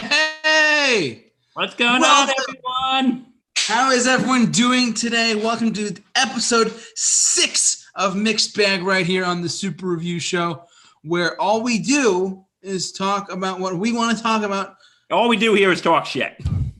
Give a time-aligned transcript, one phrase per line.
[0.00, 2.34] Hey, What's going Welcome.
[2.34, 3.26] on, everyone?
[3.58, 5.34] how is everyone doing today?
[5.34, 10.64] Welcome to episode six of Mixed Bag right here on the Super Review Show,
[11.02, 14.76] where all we do is talk about what we want to talk about.
[15.10, 16.38] All we do here is talk shit.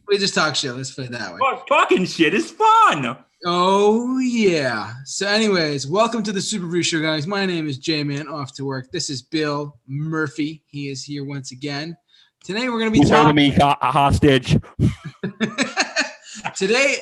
[0.09, 0.75] We just talk shit.
[0.75, 1.39] Let's put it that way.
[1.39, 3.15] Talk- Talking shit is fun.
[3.45, 4.95] Oh yeah.
[5.05, 7.27] So, anyways, welcome to the Super Review Show, guys.
[7.27, 8.27] My name is J Man.
[8.27, 8.91] Off to work.
[8.91, 10.63] This is Bill Murphy.
[10.69, 11.95] He is here once again.
[12.45, 13.37] Today we're going to be Who's holding talking.
[13.37, 14.59] me ho- hostage?
[16.57, 16.97] Today,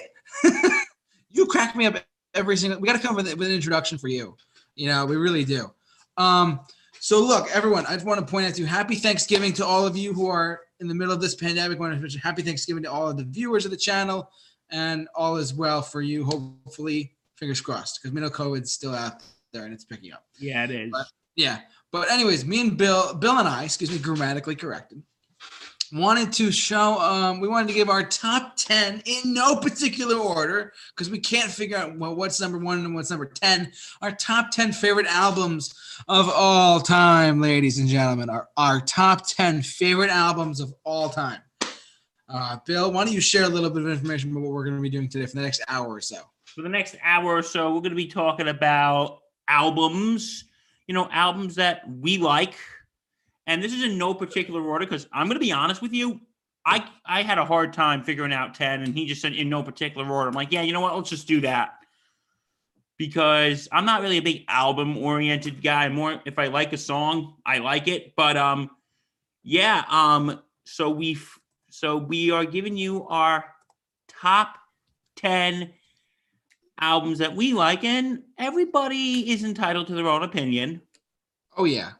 [1.30, 1.96] you crack me up
[2.34, 2.78] every single.
[2.78, 4.36] We got to come with, with an introduction for you.
[4.74, 5.72] You know, we really do.
[6.18, 6.60] Um,
[6.98, 9.86] so look, everyone, I just want to point out to you, happy Thanksgiving to all
[9.86, 11.78] of you who are in the middle of this pandemic.
[11.78, 14.30] I want to wish happy Thanksgiving to all of the viewers of the channel,
[14.70, 16.24] and all is well for you.
[16.24, 19.22] Hopefully, fingers crossed, because middle COVID's still out
[19.54, 20.24] there and it's picking up.
[20.38, 20.92] Yeah, it is.
[21.34, 21.60] Yeah.
[21.90, 25.02] But anyways, me and Bill, Bill and I, excuse me, grammatically corrected,
[25.92, 30.72] wanted to show um we wanted to give our top 10 in no particular order
[30.94, 34.50] because we can't figure out well, what's number one and what's number 10 our top
[34.50, 35.74] 10 favorite albums
[36.08, 41.40] of all time ladies and gentlemen our, our top 10 favorite albums of all time
[42.28, 44.76] uh bill why don't you share a little bit of information about what we're going
[44.76, 47.42] to be doing today for the next hour or so For the next hour or
[47.42, 50.44] so, we're going to be talking about albums,
[50.86, 52.54] you know, albums that we like.
[53.46, 56.20] And this is in no particular order because I'm going to be honest with you.
[56.64, 59.62] I, I had a hard time figuring out 10, and he just said in no
[59.62, 60.28] particular order.
[60.28, 60.94] I'm like, yeah, you know what?
[60.94, 61.74] Let's just do that.
[62.98, 65.88] Because I'm not really a big album oriented guy.
[65.88, 68.14] More if I like a song, I like it.
[68.14, 68.70] But um,
[69.42, 71.18] yeah, um, so we
[71.70, 73.44] so we are giving you our
[74.08, 74.56] top
[75.16, 75.72] 10
[76.78, 80.82] albums that we like, and everybody is entitled to their own opinion.
[81.56, 81.92] oh yeah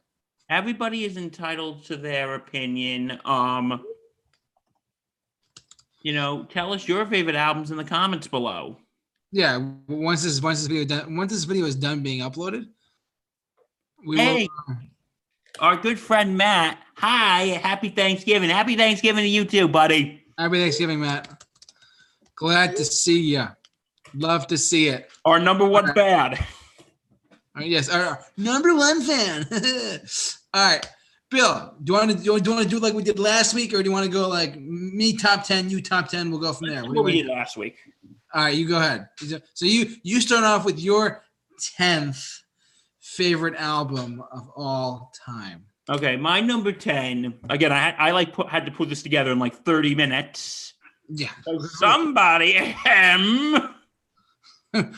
[0.51, 3.20] Everybody is entitled to their opinion.
[3.25, 3.84] Um,
[6.03, 8.77] you know, tell us your favorite albums in the comments below.
[9.33, 9.56] yeah
[9.87, 12.65] once this once this video done once this video is done being uploaded
[14.05, 14.49] we Hey.
[14.66, 14.77] will
[15.60, 18.50] Our good friend Matt, hi, happy Thanksgiving.
[18.50, 20.25] Happy Thanksgiving to you too, buddy.
[20.39, 21.44] Happy Thanksgiving, Matt.
[22.34, 23.47] Glad to see you.
[24.15, 25.10] Love to see it.
[25.25, 26.39] Our number one fan.
[27.55, 29.47] Right, yes, our number one fan.
[30.53, 30.87] All right,
[31.31, 31.75] Bill.
[31.83, 33.83] Do you want to do, you want to do like we did last week, or
[33.83, 36.31] do you want to go like me top ten, you top ten?
[36.31, 36.83] We'll go from there.
[36.83, 37.77] What what we did last week.
[38.34, 39.09] All right, you go ahead.
[39.55, 41.22] So you you start off with your
[41.77, 42.43] tenth
[43.00, 45.66] favorite album of all time.
[45.89, 47.41] Okay, my number 10.
[47.49, 50.75] Again, I, I like put, had to put this together in like 30 minutes.
[51.09, 51.31] Yeah,
[51.78, 53.75] Somebody ahem.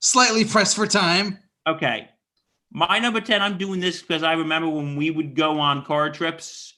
[0.00, 1.38] slightly pressed for time.
[1.66, 2.08] Okay.
[2.76, 6.10] My number 10, I'm doing this because I remember when we would go on car
[6.10, 6.74] trips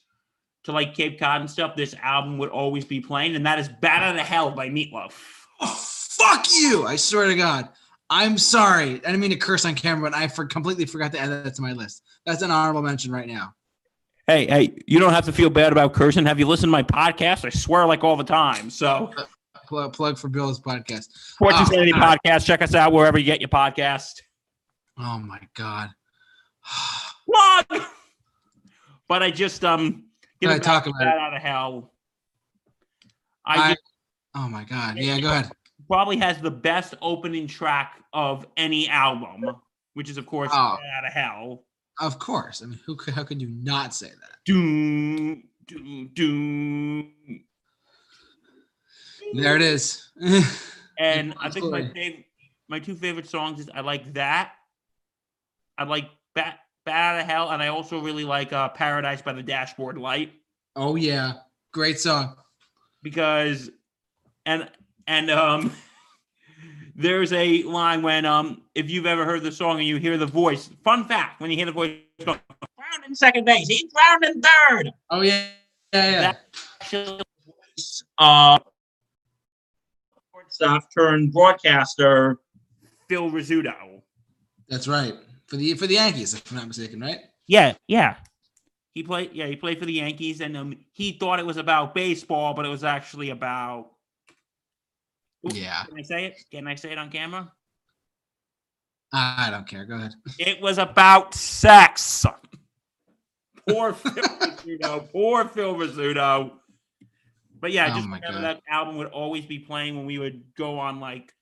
[0.63, 3.67] to like Cape Cod and stuff, this album would always be playing, and that is
[3.81, 5.11] Bat Out of Hell by Meatloaf.
[5.59, 6.87] Oh, fuck you!
[6.87, 7.67] I swear to God.
[8.09, 8.91] I'm sorry.
[8.91, 11.55] I didn't mean to curse on camera, but I for, completely forgot to add that
[11.55, 12.01] to my list.
[12.25, 13.53] That's an honorable mention right now.
[14.25, 16.25] Hey, hey, you don't have to feel bad about cursing.
[16.27, 17.43] Have you listened to my podcast?
[17.43, 18.69] I swear like all the time.
[18.69, 19.11] So,
[19.67, 21.09] Plug, plug for Bill's podcast.
[21.11, 22.17] Sports Oh, Insanity God.
[22.25, 22.45] Podcast.
[22.45, 24.21] Check us out wherever you get your podcast.
[24.99, 25.89] Oh my God.
[27.25, 27.83] Plug!
[29.07, 30.05] But I just, um,
[30.41, 31.07] Go it talk about it.
[31.07, 31.93] Out of Hell.
[33.45, 33.81] I, I- just
[34.35, 34.97] Oh my God.
[34.97, 35.49] Yeah, go ahead.
[35.87, 39.55] probably has the best opening track of any album,
[39.95, 40.77] which is of course Oh.
[40.97, 41.63] Out of Hell.
[41.99, 42.61] Of course.
[42.61, 44.37] I mean, who could, how could you not say that?
[44.45, 47.13] Doom, doom, doom.
[49.33, 50.11] There it is.
[51.01, 52.25] And I think my favorite,
[52.67, 54.51] my two favorite songs is I like that.
[55.79, 59.33] I like Bat Bad Out of Hell, and I also really like uh, Paradise by
[59.33, 60.33] the Dashboard Light
[60.75, 61.33] oh yeah.
[61.71, 62.35] Great song.
[63.03, 63.69] because,
[64.45, 64.69] and
[65.05, 65.71] and um,
[66.95, 70.25] there's a line when um, if you've ever heard the song and you hear the
[70.25, 70.69] voice.
[70.83, 72.39] Fun fact: when you hear the voice, going,
[72.79, 74.91] round in second base, he's round in third.
[75.11, 75.45] Oh yeah.
[75.93, 76.21] Yeah, yeah.
[76.21, 76.39] That-
[76.81, 77.21] actually
[78.17, 78.59] uh
[80.31, 82.37] shortstop turned broadcaster
[83.07, 84.01] Phil Rizzuto.
[84.67, 85.15] That's right.
[85.49, 87.19] For the for the Yankees, if I'm not mistaken, right?
[87.47, 88.17] Yeah, yeah.
[88.93, 91.95] He played yeah, he played for the Yankees and um, he thought it was about
[91.95, 93.91] baseball, but it was actually about
[95.47, 95.83] Ooh, Yeah.
[95.85, 96.37] Can I say it?
[96.51, 97.51] Can I say it on camera?
[99.11, 99.85] I don't care.
[99.85, 100.13] Go ahead.
[100.39, 102.25] It was about sex.
[103.67, 105.11] Poor Phil Rizzuto.
[105.11, 106.51] Poor Phil Rizzuto.
[107.59, 108.43] But yeah, Oh just remember God.
[108.43, 111.33] that album would always be playing when we would go on like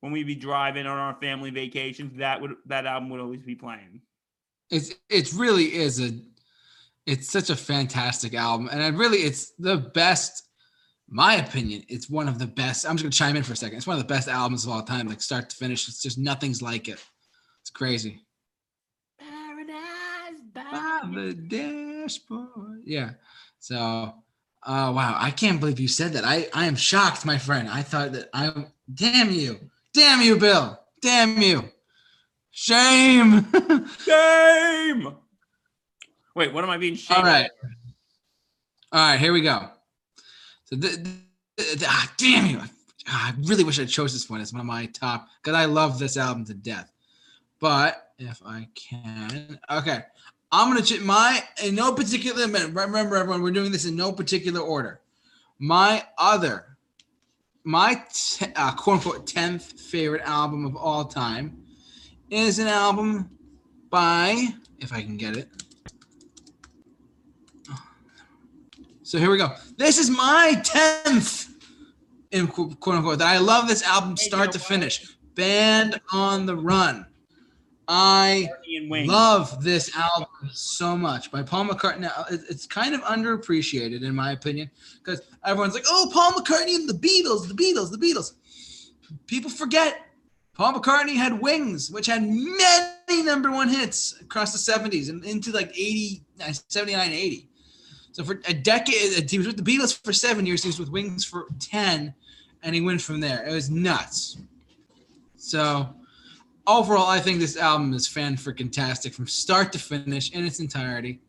[0.00, 2.18] when we'd be driving on our family vacations.
[2.18, 4.02] That would that album would always be playing.
[4.70, 6.10] It's it really is a
[7.06, 10.42] It's such a fantastic album, and I really, it's the best.
[11.08, 12.84] My opinion, it's one of the best.
[12.84, 13.76] I'm just gonna chime in for a second.
[13.76, 15.86] It's one of the best albums of all time, like start to finish.
[15.88, 17.00] It's just nothing's like it.
[17.60, 18.22] It's crazy.
[19.20, 22.82] Paradise By the dashboard.
[22.84, 23.10] Yeah.
[23.60, 26.24] So, uh, wow, I can't believe you said that.
[26.24, 27.68] I, I am shocked, my friend.
[27.68, 29.60] I thought that I, damn you,
[29.96, 31.64] damn you, Bill, damn you,
[32.50, 33.46] shame.
[34.04, 35.16] Shame.
[36.34, 37.18] Wait, what am I being shamed?
[37.18, 37.50] All right.
[38.92, 39.70] All right, here we go.
[40.64, 41.16] So, the,
[41.86, 42.60] ah, damn you.
[43.08, 45.64] Ah, I really wish I chose this one as one of my top because I
[45.64, 46.92] love this album to death.
[47.58, 50.00] But if I can, okay,
[50.52, 54.60] I'm gonna ch- my in no particular remember everyone we're doing this in no particular
[54.60, 55.00] order.
[55.58, 56.75] My other,
[57.66, 61.64] my t- uh, quote unquote tenth favorite album of all time
[62.30, 63.28] is an album
[63.90, 64.46] by
[64.78, 65.48] if I can get it.
[69.02, 69.52] So here we go.
[69.76, 71.48] This is my tenth,
[72.30, 73.18] in quote unquote.
[73.18, 75.16] That I love this album start to finish.
[75.34, 77.06] Band on the Run.
[77.88, 79.08] I Bernie and Wings.
[79.08, 82.00] love this album so much by Paul McCartney.
[82.00, 84.70] Now, It's kind of underappreciated in my opinion
[85.02, 88.32] because everyone's like, "Oh, Paul McCartney and the Beatles, the Beatles, the Beatles."
[89.26, 90.06] People forget
[90.54, 95.52] Paul McCartney had Wings, which had many number one hits across the 70s and into
[95.52, 97.48] like 80, uh, 79, 80.
[98.12, 100.62] So for a decade, he was with the Beatles for seven years.
[100.62, 102.14] He was with Wings for 10,
[102.62, 103.46] and he went from there.
[103.46, 104.38] It was nuts.
[105.36, 105.94] So
[106.66, 110.60] overall, I think this album is fan freaking tastic from start to finish in its
[110.60, 111.20] entirety.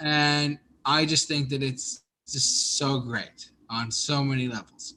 [0.00, 4.94] And I just think that it's just so great on so many levels.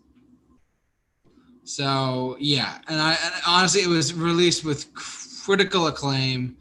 [1.64, 6.58] So yeah, and I and honestly, it was released with critical acclaim.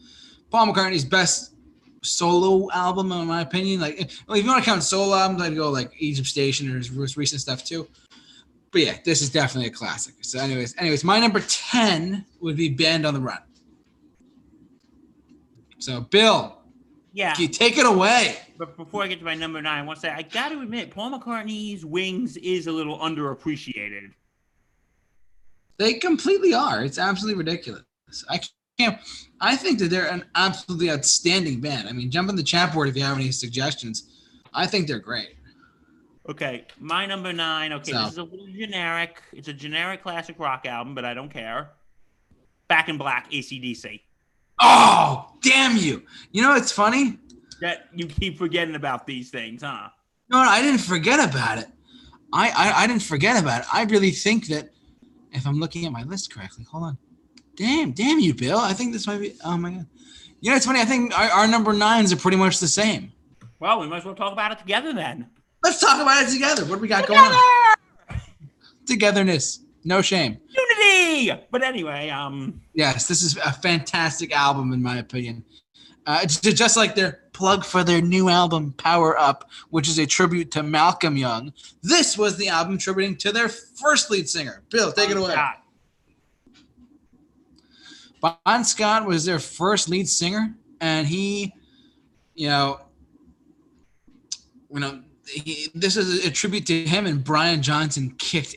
[0.51, 1.55] Paul McCartney's best
[2.03, 3.81] solo album, in my opinion.
[3.81, 7.17] Like, if you want to count solo albums, I'd go like Egypt Station or his
[7.17, 7.89] recent stuff too.
[8.73, 10.15] But yeah, this is definitely a classic.
[10.23, 13.39] So, anyways, anyways, my number ten would be Band on the Run.
[15.79, 16.59] So, Bill,
[17.13, 17.35] Yeah.
[17.39, 18.39] you take it away.
[18.59, 20.61] But before I get to my number nine, I want to say I got to
[20.61, 24.13] admit, Paul McCartney's Wings is a little underappreciated.
[25.79, 26.85] They completely are.
[26.85, 27.83] It's absolutely ridiculous.
[28.29, 28.41] I
[28.79, 28.99] can't.
[29.41, 31.89] I think that they're an absolutely outstanding band.
[31.89, 34.11] I mean, jump in the chat board if you have any suggestions.
[34.53, 35.37] I think they're great.
[36.31, 37.73] Okay, my number nine.
[37.73, 39.21] Okay, So- this is a little generic.
[39.33, 41.71] It's a generic classic rock album, but I don't care.
[42.69, 44.01] Back in Black, ACDC.
[44.61, 46.05] Oh, damn you!
[46.31, 47.19] You know it's funny?
[47.61, 49.89] That you keep forgetting about these things, huh?
[50.29, 51.67] No, no, I didn't forget about it.
[52.33, 53.67] I, I I didn't forget about it.
[53.73, 54.71] I really think that
[55.33, 56.99] if I'm looking at my list correctly, hold on.
[57.57, 58.59] Damn, damn you, Bill.
[58.59, 59.35] I think this might be.
[59.45, 59.87] Oh my god.
[60.41, 60.81] You know, it's funny.
[60.81, 63.13] I think our, our number nines are pretty much the same.
[63.59, 65.29] Well, we might as well talk about it together then.
[65.63, 66.65] Let's talk about it together.
[66.65, 67.77] What do we got going on?
[68.87, 70.39] Togetherness, no shame.
[70.49, 71.41] Unity.
[71.51, 75.45] But anyway, um, Yes, this is a fantastic album in my opinion.
[76.07, 80.07] Uh, it's just like their plug for their new album, Power Up, which is a
[80.07, 81.53] tribute to Malcolm Young.
[81.83, 84.63] This was the album tributing to their first lead singer.
[84.71, 85.33] Bill, take it away.
[85.33, 85.63] Scott.
[88.21, 91.55] Bon Scott was their first lead singer, and he,
[92.35, 92.81] you know,
[94.73, 97.07] you know, he, this is a tribute to him.
[97.07, 98.57] And Brian Johnson kicked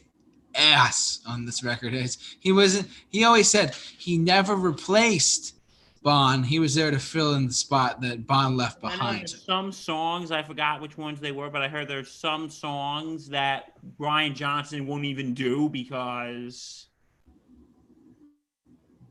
[0.56, 1.94] ass on this record.
[1.94, 2.88] It's- He wasn't.
[3.10, 5.56] He always said he never replaced
[6.04, 6.44] Bon.
[6.44, 9.30] He was there to fill in the spot that Bon left behind.
[9.30, 13.72] some songs I forgot which ones they were, but I heard there's some songs that
[13.98, 16.88] Brian Johnson won't even do because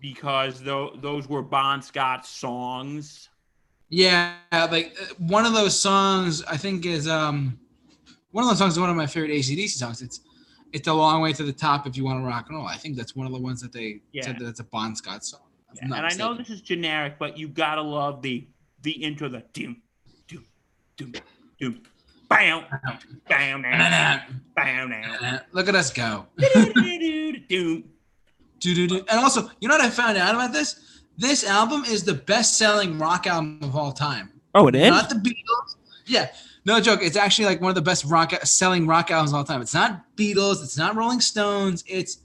[0.01, 3.29] because tho- those were Bon Scott songs.
[3.93, 4.37] Yeah,
[4.71, 7.59] like uh, one of those songs I think is um
[8.31, 10.01] one of those songs is one of my favorite ACDC songs.
[10.01, 10.21] It's
[10.73, 12.67] it's a long way to the top if you want to rock and roll.
[12.67, 14.23] I think that's one of the ones that they Yeah.
[14.25, 15.43] said that it's a Bon Scott song.
[15.75, 18.49] Yeah, and I know this is generic, but you gotta love the
[18.81, 19.83] the intro, the doom,
[20.27, 20.47] doom,
[20.97, 21.13] doom,
[21.61, 21.83] doom,
[22.31, 22.65] bam,
[23.29, 26.29] bam, bam, now, Look at us go.
[28.65, 30.92] And also, you know what I found out about this?
[31.17, 34.31] This album is the best-selling rock album of all time.
[34.55, 34.91] Oh, it is.
[34.91, 35.77] Not the Beatles.
[36.07, 36.31] Yeah,
[36.65, 37.01] no joke.
[37.03, 39.61] It's actually like one of the best rock selling rock albums of all time.
[39.63, 40.63] It's not Beatles.
[40.63, 41.85] It's not Rolling Stones.
[41.87, 42.19] It's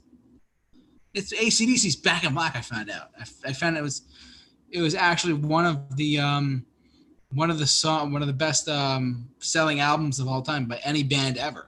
[1.14, 2.56] it's ACDC's Back in Black.
[2.56, 3.10] I found out.
[3.18, 4.02] I, I found it was
[4.70, 6.64] it was actually one of the um
[7.32, 10.78] one of the song one of the best um selling albums of all time by
[10.84, 11.66] any band ever.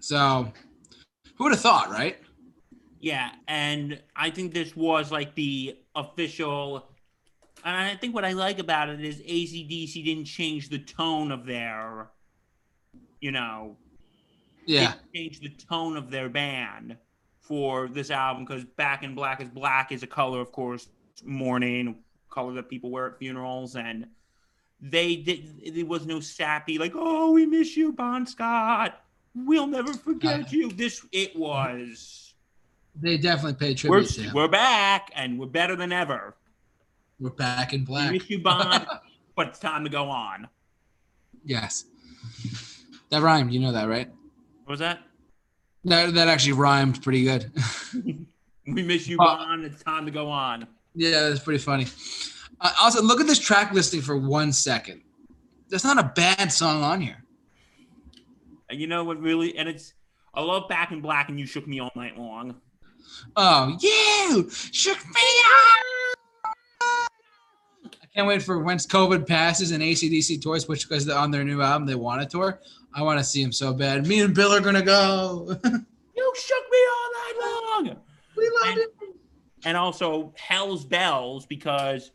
[0.00, 0.50] So,
[1.36, 2.16] who would have thought, right?
[3.00, 6.86] Yeah, and I think this was like the official
[7.62, 11.44] And I think what I like about it is ACDC didn't change the tone of
[11.44, 12.08] their,
[13.20, 13.76] you know,
[14.64, 14.94] Yeah.
[15.14, 16.96] change the tone of their band
[17.40, 20.88] for this album because Back in Black is black is a color, of course,
[21.22, 24.06] mourning, color that people wear at funerals, and
[24.80, 25.74] they did.
[25.74, 29.04] There was no sappy like, "Oh, we miss you, Bon Scott.
[29.34, 32.29] We'll never forget you." This it was.
[32.96, 34.34] They definitely paid We're, tribute to him.
[34.34, 36.34] we're back and we're better than ever.
[37.18, 38.12] We're back in We black.
[38.12, 38.86] miss you, Bon,
[39.36, 40.48] but it's time to go on.
[41.44, 41.84] Yes.
[43.10, 43.52] That rhymed.
[43.52, 44.08] You know that, right?
[44.64, 45.00] What was that?
[45.84, 47.50] That, that actually rhymed pretty good.
[48.66, 50.64] We miss you, Uh, It's time to go on.
[50.94, 51.86] yeah, that's pretty funny.
[52.60, 55.00] Uh, also, look at this track listing for one second.
[55.68, 57.24] There's not a bad song on here.
[58.68, 59.94] And you know what really and it's
[60.34, 62.54] I love Back in Black and You Shook Me All Night Long.
[63.36, 67.10] Oh, you shook me up.
[68.02, 71.44] I can't wait for once COVID passes and ACDC tours, which because they're on their
[71.44, 72.60] new album, they want a tour.
[72.92, 74.06] I want to see them so bad.
[74.06, 75.56] Me and Bill are gonna go.
[76.16, 77.96] You shook me all night long.
[78.36, 78.94] we love And- it.
[79.64, 82.10] And also Hell's Bells because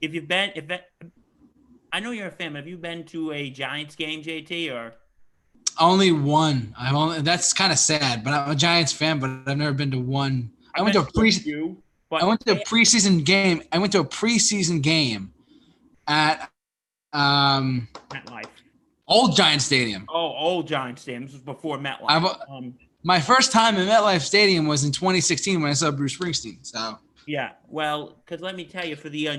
[0.00, 0.86] if you've been if that
[1.92, 4.94] I know you're a fan, have you been to a Giants game, JT, or
[5.78, 6.74] Only one.
[6.78, 7.20] I'm only.
[7.22, 10.50] That's kind of sad, but I'm a Giants fan, but I've never been to one.
[10.74, 11.76] I went to a pre.
[12.10, 13.62] but I went to a preseason game.
[13.72, 15.32] I went to a preseason game
[16.06, 16.50] at
[17.12, 18.44] um MetLife.
[19.06, 20.06] old Giant Stadium.
[20.08, 21.24] Oh, old Giants Stadium.
[21.24, 22.50] This was before MetLife.
[22.50, 26.58] Um, My first time in MetLife Stadium was in 2016 when I saw Bruce Springsteen.
[26.62, 29.36] So Yeah, well, because let me tell you, for the uh,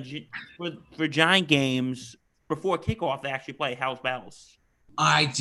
[0.57, 2.15] for for Giant games
[2.47, 4.57] before kickoff, they actually play Hell's Bells.
[4.97, 5.33] I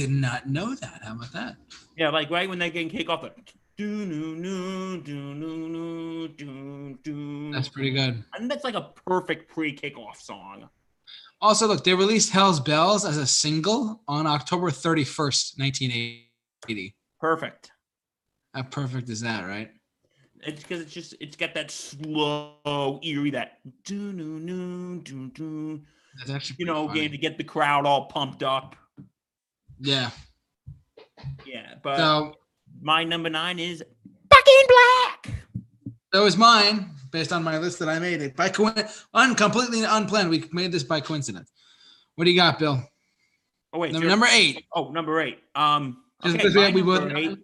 [0.00, 1.00] did not know that.
[1.04, 1.56] How about that?
[1.96, 3.32] Yeah, like right when they're getting kickoff, the
[3.76, 7.52] do no no do no no do do.
[7.52, 8.24] That's pretty good.
[8.32, 10.68] I think that's like a perfect pre-kickoff song.
[11.42, 16.94] Also, look, they released Hell's Bells as a single on October 31st, 1980.
[17.18, 17.72] Perfect.
[18.54, 19.70] How perfect is that, right?
[20.42, 25.82] It's because it's just it's got that slow, eerie that do no no do do.
[26.18, 27.00] That's actually You know, funny.
[27.00, 28.76] game to get the crowd all pumped up.
[29.80, 30.10] Yeah.
[31.46, 32.34] Yeah, but So
[32.80, 33.82] my number nine is
[34.28, 35.42] Back in Black.
[36.12, 38.22] that was mine based on my list that I made.
[38.22, 40.30] It by coincidence, un- completely unplanned.
[40.30, 41.50] We made this by coincidence.
[42.14, 42.82] What do you got, Bill?
[43.72, 44.64] Oh wait, Number, you're- number eight.
[44.74, 45.38] Oh, number eight.
[45.54, 47.12] Um, Just okay, because we, my we both.
[47.16, 47.38] eight.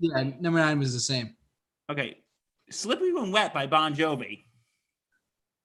[0.00, 1.36] Yeah, number nine was the same.
[1.90, 2.18] Okay,
[2.70, 4.44] "Slippery When Wet" by Bon Jovi.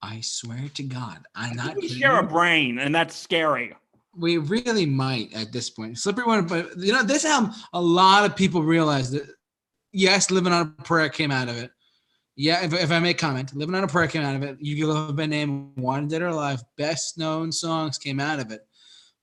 [0.02, 2.02] I swear to God, I'm I not think we kidding.
[2.02, 3.76] share a brain, and that's scary.
[4.18, 5.98] We really might at this point.
[6.00, 9.24] Slippery one, but you know, this album, a lot of people realize that
[9.92, 11.72] yes, Living on a Prayer came out of it.
[12.36, 14.58] Yeah, if, if I may comment, Living on a Prayer came out of it.
[14.60, 18.62] You have been named One Dead or Alive, best known songs came out of it.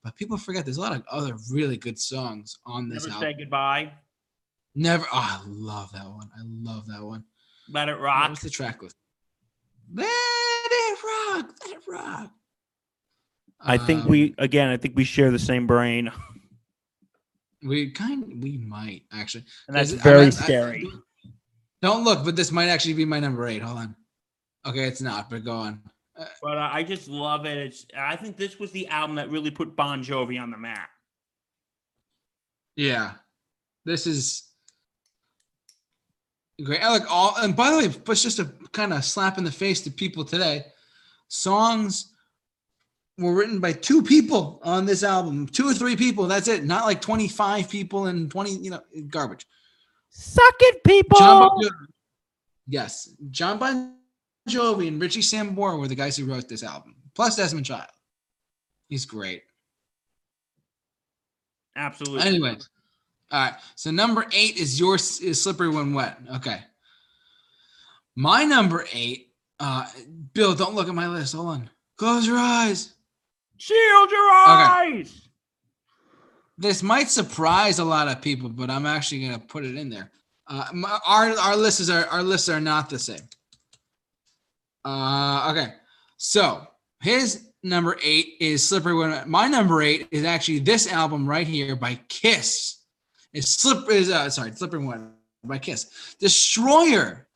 [0.03, 3.29] But people forget there's a lot of other really good songs on this Never album.
[3.33, 3.93] say goodbye.
[4.75, 5.05] Never.
[5.05, 6.29] Oh, I love that one.
[6.37, 7.25] I love that one.
[7.71, 8.31] Let it rock.
[8.31, 8.97] was the track list?
[9.93, 11.55] Let it rock.
[11.67, 12.31] Let it rock.
[13.65, 14.69] I think Um, we again.
[14.69, 16.11] I think we share the same brain,
[17.63, 19.45] we kind we might actually.
[19.69, 20.89] and that's very I'm not- I- scary.
[21.83, 23.63] don't look, but this might actually be my number eight.
[23.63, 23.97] Hold on.
[24.67, 25.83] Okay, it's not, but go on.
[26.43, 27.59] But uh, I just love it.
[27.59, 27.87] It's.
[27.99, 30.89] I think this was the album that really put Bon Jovi on the map.
[32.77, 33.13] Yeah,
[33.85, 34.45] this is
[36.63, 36.83] great.
[36.83, 39.51] I like all, and by the way, but just a kind of slap in the
[39.53, 40.67] face to people today.
[41.29, 42.14] Songs
[43.19, 46.27] were written by two people on this album, two or three people.
[46.27, 46.65] That's it.
[46.65, 49.47] Not like twenty-five people and twenty, you know, garbage.
[50.11, 51.19] Suck it, people.
[51.19, 51.87] John Bon Jovi.
[52.67, 53.97] Yes, John Bon
[54.49, 57.91] Jovi and Richie Sambora were the guys who wrote this album, plus Desmond Child.
[58.89, 59.43] He's great.
[61.77, 62.27] Absolutely.
[62.27, 62.69] Anyways,
[63.31, 63.55] all right.
[63.75, 66.19] So number eight is yours is slippery when wet.
[66.37, 66.61] Okay.
[68.17, 69.87] My number eight, uh,
[70.35, 71.35] Bill, don't look at my list.
[71.35, 71.71] Hold on.
[71.97, 72.94] Close your eyes.
[73.65, 75.29] Shield your eyes.
[76.59, 80.11] This might surprise a lot of people, but I'm actually gonna put it in there.
[80.47, 83.27] Uh, my, our our lists are our lists are not the same.
[84.85, 85.73] Uh, okay.
[86.19, 86.67] So
[87.01, 91.75] his number eight is slippery when my number eight is actually this album right here
[91.75, 92.83] by Kiss.
[93.33, 96.15] It's slip is uh sorry slippery when by Kiss.
[96.21, 97.29] Destroyer.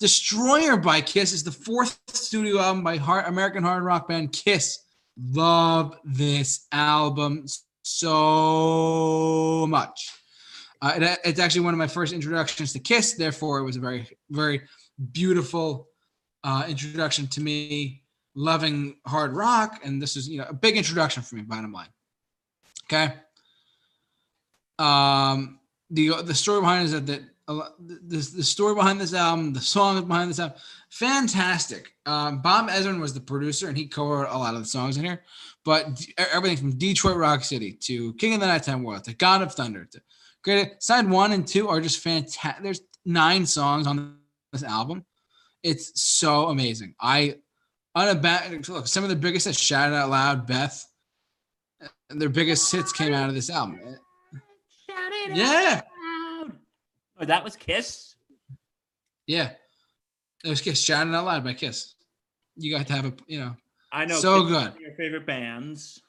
[0.00, 4.80] Destroyer by Kiss is the fourth studio album by hard, American hard rock band Kiss.
[5.18, 7.46] Love this album
[7.82, 10.12] so much.
[10.82, 13.14] Uh, it, it's actually one of my first introductions to Kiss.
[13.14, 14.62] Therefore, it was a very, very
[15.12, 15.88] beautiful
[16.44, 18.02] uh, introduction to me.
[18.36, 21.42] loving hard rock, and this is you know a big introduction for me.
[21.42, 21.88] Bottom line,
[22.84, 23.14] okay.
[24.78, 25.58] Um,
[25.90, 30.00] the the story behind is that that the, the story behind this album, the songs
[30.02, 30.58] behind this album,
[30.90, 31.92] fantastic.
[32.04, 35.04] Um, Bob Ezrin was the producer, and he co-wrote a lot of the songs in
[35.04, 35.22] here.
[35.64, 39.52] But everything from Detroit Rock City to King of the Nighttime World to God of
[39.52, 40.00] Thunder to
[40.42, 42.62] Great Side One and Two are just fantastic.
[42.62, 44.18] There's nine songs on
[44.52, 45.04] this album.
[45.62, 46.94] It's so amazing.
[47.00, 47.36] I
[47.94, 50.86] unabashed look some of the biggest hits, Shout Out Loud, Beth.
[52.10, 53.80] And their biggest hits came out of this album.
[55.32, 55.82] Yeah.
[57.20, 58.14] Oh, that was Kiss.
[59.26, 59.50] Yeah.
[60.44, 61.94] It was Kiss, It Out Loud by Kiss.
[62.56, 63.56] You got to have a, you know,
[63.92, 64.16] I know.
[64.16, 64.56] So Kiss is good.
[64.58, 66.00] one of Your favorite bands.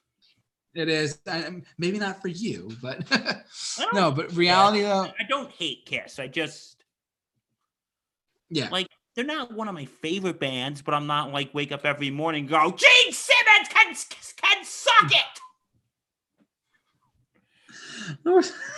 [0.75, 1.19] it is.
[1.27, 3.41] I, maybe not for you, but I
[3.79, 6.19] don't- no, but reality though, I don't hate Kiss.
[6.19, 6.83] I just
[8.49, 8.69] yeah.
[8.71, 12.11] like they're not one of my favorite bands, but I'm not like wake up every
[12.11, 13.87] morning and go, Gene Simmons can
[14.37, 15.39] can suck it.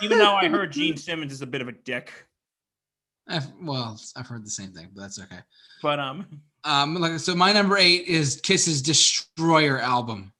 [0.01, 2.11] Even though I heard Gene Simmons is a bit of a dick,
[3.27, 5.39] I've, well, I've heard the same thing, but that's okay.
[5.81, 6.25] but um,
[6.63, 10.33] Um, like so, my number eight is Kiss's Destroyer album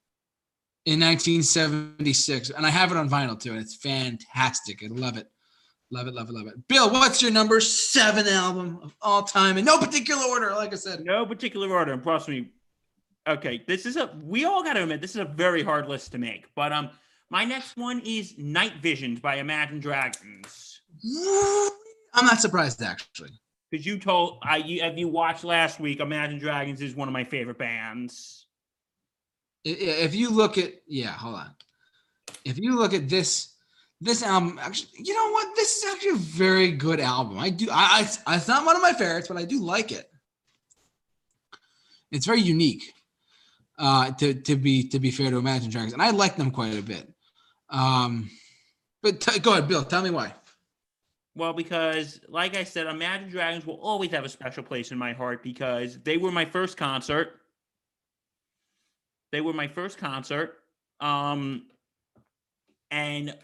[0.85, 4.83] in 1976, and I have it on vinyl too, and it's fantastic.
[4.83, 5.27] I love it,
[5.91, 6.67] love it, love it, love it.
[6.67, 10.51] Bill, what's your number seven album of all time in no particular order?
[10.55, 11.93] Like I said, no particular order.
[11.93, 12.47] And trust me,
[13.27, 16.11] okay, this is a we all got to admit this is a very hard list
[16.13, 16.47] to make.
[16.55, 16.89] But um,
[17.29, 20.81] my next one is Night Visions by Imagine Dragons.
[22.13, 23.31] I'm not surprised actually.
[23.69, 27.13] Because you told I you if you watched last week, Imagine Dragons is one of
[27.13, 28.47] my favorite bands.
[29.63, 31.51] If you look at, yeah, hold on.
[32.45, 33.53] If you look at this,
[34.01, 35.55] this album, actually, you know what?
[35.55, 37.37] This is actually a very good album.
[37.37, 37.67] I do.
[37.69, 40.09] I, I it's not one of my favorites, but I do like it.
[42.11, 42.93] It's very unique.
[43.77, 46.77] Uh, to to be to be fair to Imagine Dragons, and I like them quite
[46.77, 47.07] a bit.
[47.69, 48.29] Um,
[49.01, 49.83] but t- go ahead, Bill.
[49.83, 50.33] Tell me why.
[51.35, 55.13] Well, because like I said, Imagine Dragons will always have a special place in my
[55.13, 57.39] heart because they were my first concert.
[59.31, 60.57] They were my first concert.
[60.99, 61.67] Um
[62.91, 63.37] and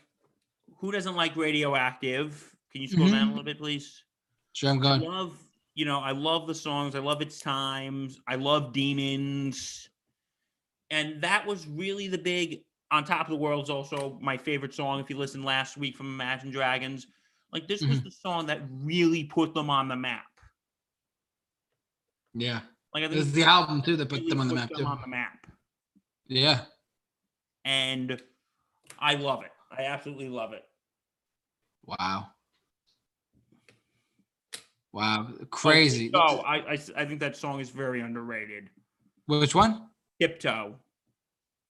[0.77, 2.53] who doesn't like radioactive?
[2.71, 4.03] Can you scroll down a little bit, please?
[4.51, 5.01] Sure, I'm I going.
[5.01, 5.37] love,
[5.75, 6.95] you know, I love the songs.
[6.95, 8.19] I love its times.
[8.27, 9.89] I love demons.
[10.89, 14.73] And that was really the big on top of the world is also my favorite
[14.73, 14.99] song.
[14.99, 17.07] If you listened last week from Imagine Dragons,
[17.51, 18.05] like this was mm-hmm.
[18.05, 20.25] the song that really put them on the map.
[22.33, 22.59] Yeah,
[22.93, 24.69] Like I think this is the album too that put really them on the map
[24.69, 25.47] them on the map.
[26.27, 26.61] Yeah.
[27.63, 28.21] And
[28.99, 29.51] I love it.
[29.71, 30.63] I absolutely love it.
[31.85, 32.27] Wow.
[34.93, 36.09] Wow, crazy.
[36.13, 38.69] Oh, I think that song is very underrated.
[39.27, 39.89] Which one?
[40.21, 40.75] Tiptoe.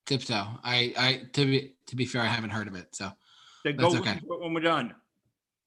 [0.06, 0.48] Tiptoe.
[0.64, 2.88] I, I to be to be fair, I haven't heard of it.
[2.96, 3.12] So
[3.64, 4.20] So go That's listen okay.
[4.20, 4.94] to it when we're done.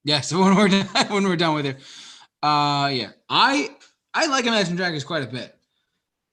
[0.03, 0.21] yeah.
[0.29, 1.77] So when we're done, when we're done with it,
[2.43, 3.69] uh, yeah, I
[4.13, 5.55] I like Imagine Dragons quite a bit.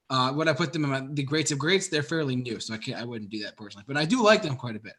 [0.08, 1.88] Uh, would I put them in my, the greats of greats?
[1.88, 3.00] They're fairly new, so I can't.
[3.00, 4.94] I wouldn't do that personally, but I do like them quite a bit.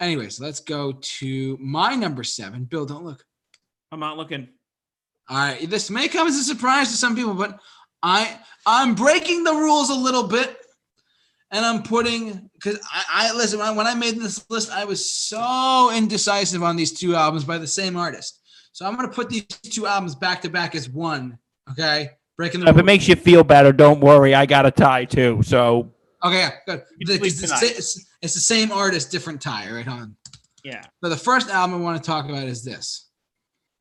[0.00, 2.64] Anyways, let's go to my number seven.
[2.64, 3.24] Bill, don't look.
[3.92, 4.48] I'm not looking.
[5.28, 7.58] All right, this may come as a surprise to some people, but
[8.02, 10.56] I I'm breaking the rules a little bit,
[11.50, 14.84] and I'm putting because I, I listen when I, when I made this list, I
[14.84, 18.40] was so indecisive on these two albums by the same artist.
[18.72, 21.38] So I'm gonna put these two albums back to back as one.
[21.70, 24.34] Okay, breaking the If it makes you feel better, don't worry.
[24.34, 25.40] I got a tie too.
[25.42, 26.82] So okay, good.
[27.00, 29.70] It's, the it's, it's the same artist, different tie.
[29.70, 30.16] Right on.
[30.64, 30.82] yeah.
[31.02, 33.08] So the first album I want to talk about is this.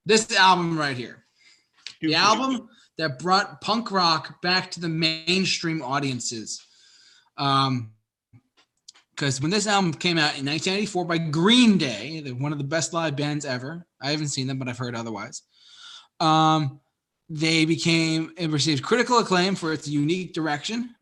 [0.06, 1.25] This album right here.
[2.01, 6.64] The album that brought punk rock back to the mainstream audiences.
[7.38, 7.91] Um,
[9.15, 12.91] because when this album came out in 1994 by Green Day, one of the best
[12.91, 13.88] live bands ever.
[14.02, 15.43] I haven't seen them, but I've heard otherwise.
[16.19, 16.82] Um,
[17.30, 20.93] they became it received critical acclaim for its unique direction,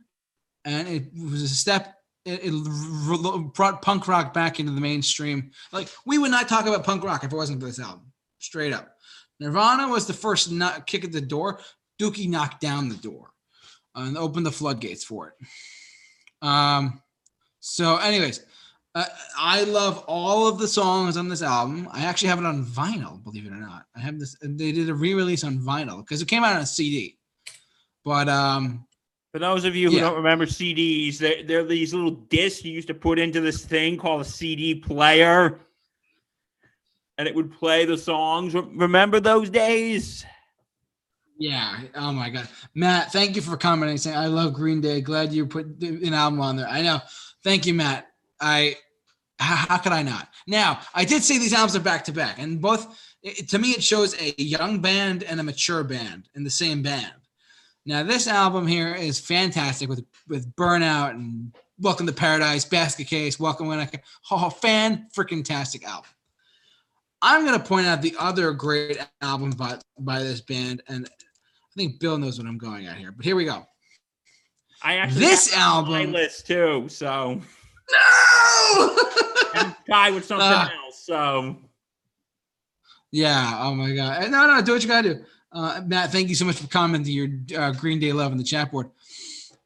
[0.63, 1.95] and it was a step.
[2.23, 5.51] It, it brought punk rock back into the mainstream.
[5.71, 8.11] Like we would not talk about punk rock if it wasn't for this album.
[8.39, 8.95] Straight up.
[9.39, 11.59] Nirvana was the first not kick at the door.
[11.99, 13.31] Dookie knocked down the door
[13.95, 15.47] and opened the floodgates for it.
[16.43, 17.01] Um,
[17.59, 18.41] so, anyways,
[18.95, 19.05] uh,
[19.39, 21.87] I love all of the songs on this album.
[21.91, 23.85] I actually have it on vinyl, believe it or not.
[23.95, 24.35] I have this.
[24.41, 27.17] They did a re-release on vinyl because it came out on a CD.
[28.05, 28.85] But um,
[29.31, 30.01] For those of you who Yeah.
[30.01, 33.97] don't remember CDs, they're, they're these little discs you used to put into this thing
[33.97, 35.61] called a CD player.
[37.17, 38.53] And it would play the songs.
[38.53, 40.25] Remember those days?
[41.43, 41.77] Yeah.
[41.95, 43.11] Oh my God, Matt.
[43.11, 43.97] Thank you for commenting.
[43.97, 45.01] Saying I love Green Day.
[45.01, 46.69] Glad you put an album on there.
[46.69, 47.01] I know.
[47.43, 48.07] Thank you, Matt.
[48.39, 48.77] I.
[49.39, 50.29] How, how could I not?
[50.47, 53.71] Now I did say these albums are back to back, and both it, to me
[53.71, 57.11] it shows a young band and a mature band in the same band.
[57.85, 63.37] Now this album here is fantastic with with Burnout and Welcome to Paradise, Basket Case,
[63.37, 63.99] Welcome When I Can.
[64.31, 66.09] Oh, fan freaking tastic album.
[67.21, 71.09] I'm gonna point out the other great album by by this band, and
[71.75, 73.11] I think Bill knows what I'm going at here.
[73.11, 73.65] But here we go.
[74.83, 76.85] I actually This have it my album- list too.
[76.89, 77.41] So
[79.55, 79.75] No.
[79.91, 80.71] I'm with something Ah.
[80.85, 81.03] else.
[81.05, 81.57] So
[83.11, 83.57] yeah.
[83.61, 84.29] Oh my God.
[84.29, 84.61] No, no.
[84.61, 85.25] Do what you gotta do.
[85.51, 87.29] Uh, Matt, thank you so much for commenting your
[87.61, 88.89] uh, Green Day love in the chat board.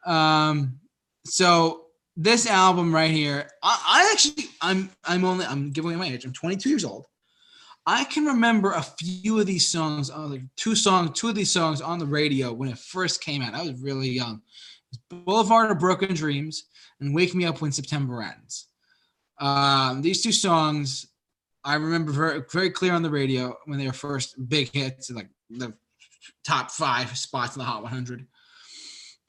[0.06, 0.80] Um,
[1.26, 1.86] so
[2.18, 6.26] this album right here, I, I actually, I'm, I'm only, I'm giving away my age.
[6.26, 7.06] I'm 22 years old.
[7.90, 11.80] I can remember a few of these songs, like two songs, two of these songs
[11.80, 13.54] on the radio when it first came out.
[13.54, 14.42] I was really young.
[15.10, 16.66] Boulevard of Broken Dreams
[17.00, 18.68] and Wake Me Up When September Ends.
[19.40, 21.08] Um, these two songs,
[21.64, 25.30] I remember very, very clear on the radio when they were first big hits, like
[25.50, 25.74] the
[26.44, 28.28] top five spots in the Hot 100.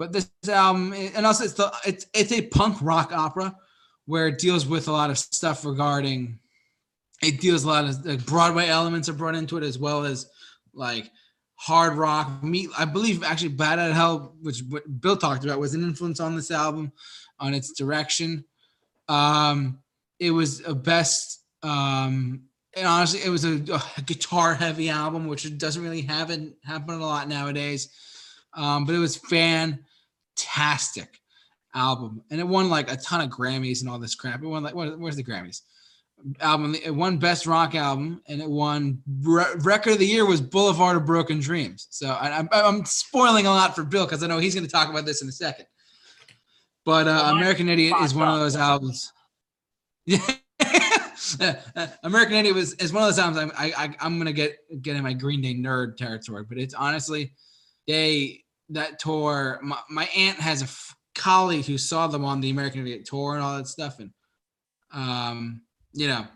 [0.00, 3.56] But this album, and also it's the it's it's a punk rock opera
[4.06, 6.40] where it deals with a lot of stuff regarding.
[7.22, 10.26] It deals a lot of like Broadway elements are brought into it as well as
[10.72, 11.11] like
[11.54, 12.42] hard rock.
[12.42, 14.62] Me, I believe actually Bad at Hell, which
[15.00, 16.92] Bill talked about, was an influence on this album,
[17.40, 18.44] on its direction.
[19.09, 19.81] Um,
[20.18, 22.42] it was a best um
[22.76, 23.54] and honestly it was a,
[23.96, 27.88] a guitar heavy album which doesn't really happen happen a lot nowadays
[28.54, 31.20] um but it was fantastic
[31.74, 34.62] album and it won like a ton of grammys and all this crap it won
[34.62, 35.62] like where's the grammys
[36.40, 40.40] album it won best rock album and it won re- record of the year was
[40.40, 41.87] boulevard of broken dreams.
[41.90, 44.72] So I, I'm, I'm spoiling a lot for bill because i know he's going to
[44.72, 45.66] talk about this in a second.
[46.85, 49.12] But uh, american idiot is one of those albums.
[50.07, 50.18] Yeah
[52.02, 55.02] american idiot was is one of those albums i, I i'm gonna get get in
[55.02, 57.33] my green day nerd territory but it's honestly
[57.87, 62.50] they that tour my, my aunt has a f- colleague who saw them on the
[62.50, 64.11] american idiot tour and all that stuff and
[64.92, 65.61] um
[65.92, 66.27] you know.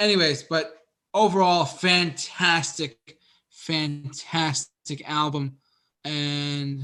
[0.00, 0.74] Anyways but
[1.14, 3.18] overall fantastic
[3.50, 5.56] fantastic album.
[6.04, 6.82] And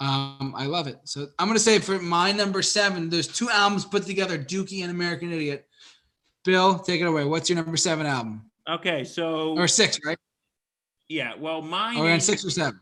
[0.00, 0.98] um i love it.
[1.04, 4.90] So i'm gonna say for my number seven there's two albums put together dookie and
[4.90, 5.66] american idiot.
[6.44, 7.24] Bill take it away.
[7.24, 8.50] What's your number seven album?
[8.68, 10.18] Okay, so or six right?
[11.08, 11.98] Yeah, well, mine.
[11.98, 12.80] We're on six or seven?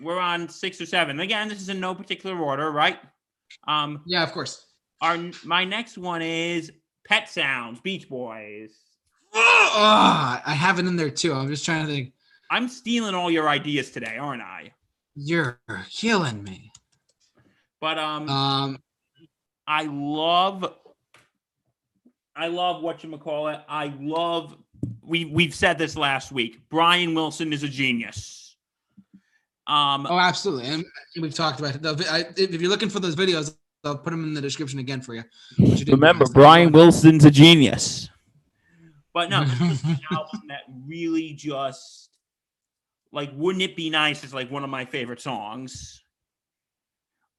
[0.00, 1.20] We're on six or seven.
[1.20, 2.98] Again, this is in no particular order, right?
[3.66, 4.66] Um, yeah of course.
[5.00, 6.70] our my next one is
[7.08, 8.70] Pet Sounds, Beach Boys.
[9.34, 12.12] oh, i have it in there too i'm just trying to think
[12.50, 14.72] I'm stealing all your ideas today, aren't I?
[15.14, 16.70] you're killing me
[17.80, 18.78] But um, um
[19.66, 20.74] I love,
[22.34, 23.60] I love what you call it.
[23.68, 24.56] I love.
[25.02, 26.60] We we've said this last week.
[26.70, 28.56] Brian Wilson is a genius.
[29.66, 30.84] Um, oh absolutely and
[31.20, 34.40] we've talked about it if you're looking for those videos i'll put them in the
[34.40, 35.24] description again for you
[35.88, 36.26] you remember.
[36.26, 38.08] Brian Wilson's a genius.
[39.14, 42.10] But no, this is an album that really just
[43.12, 46.02] like wouldn't it be nice is like one of my favorite songs.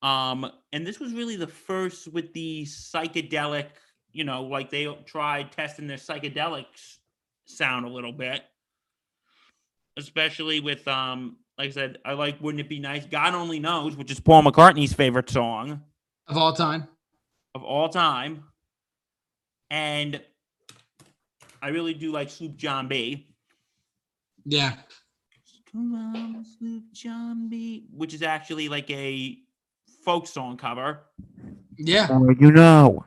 [0.02, 3.68] Um, and this was really the first with the psychedelic,
[4.12, 6.98] you know, like they tried testing their psychedelics
[7.46, 8.44] sound a little bit.
[9.98, 13.06] Especially with um, like I said, I like Wouldn't It Be Nice?
[13.06, 15.82] God Only Knows, which is Paul McCartney's favorite song
[16.30, 16.88] of all time
[17.56, 18.44] of all time.
[19.72, 20.22] And
[21.62, 23.28] I really do like Sloop John B.
[24.46, 24.76] yeah
[25.72, 29.38] Come on, Sloop John B, which is actually like a
[30.04, 31.02] folk song cover.
[31.78, 33.06] yeah Or you know.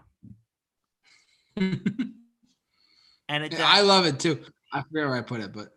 [1.56, 1.85] And
[3.28, 4.40] it's I love it too.
[4.72, 5.74] I forget where I put it, but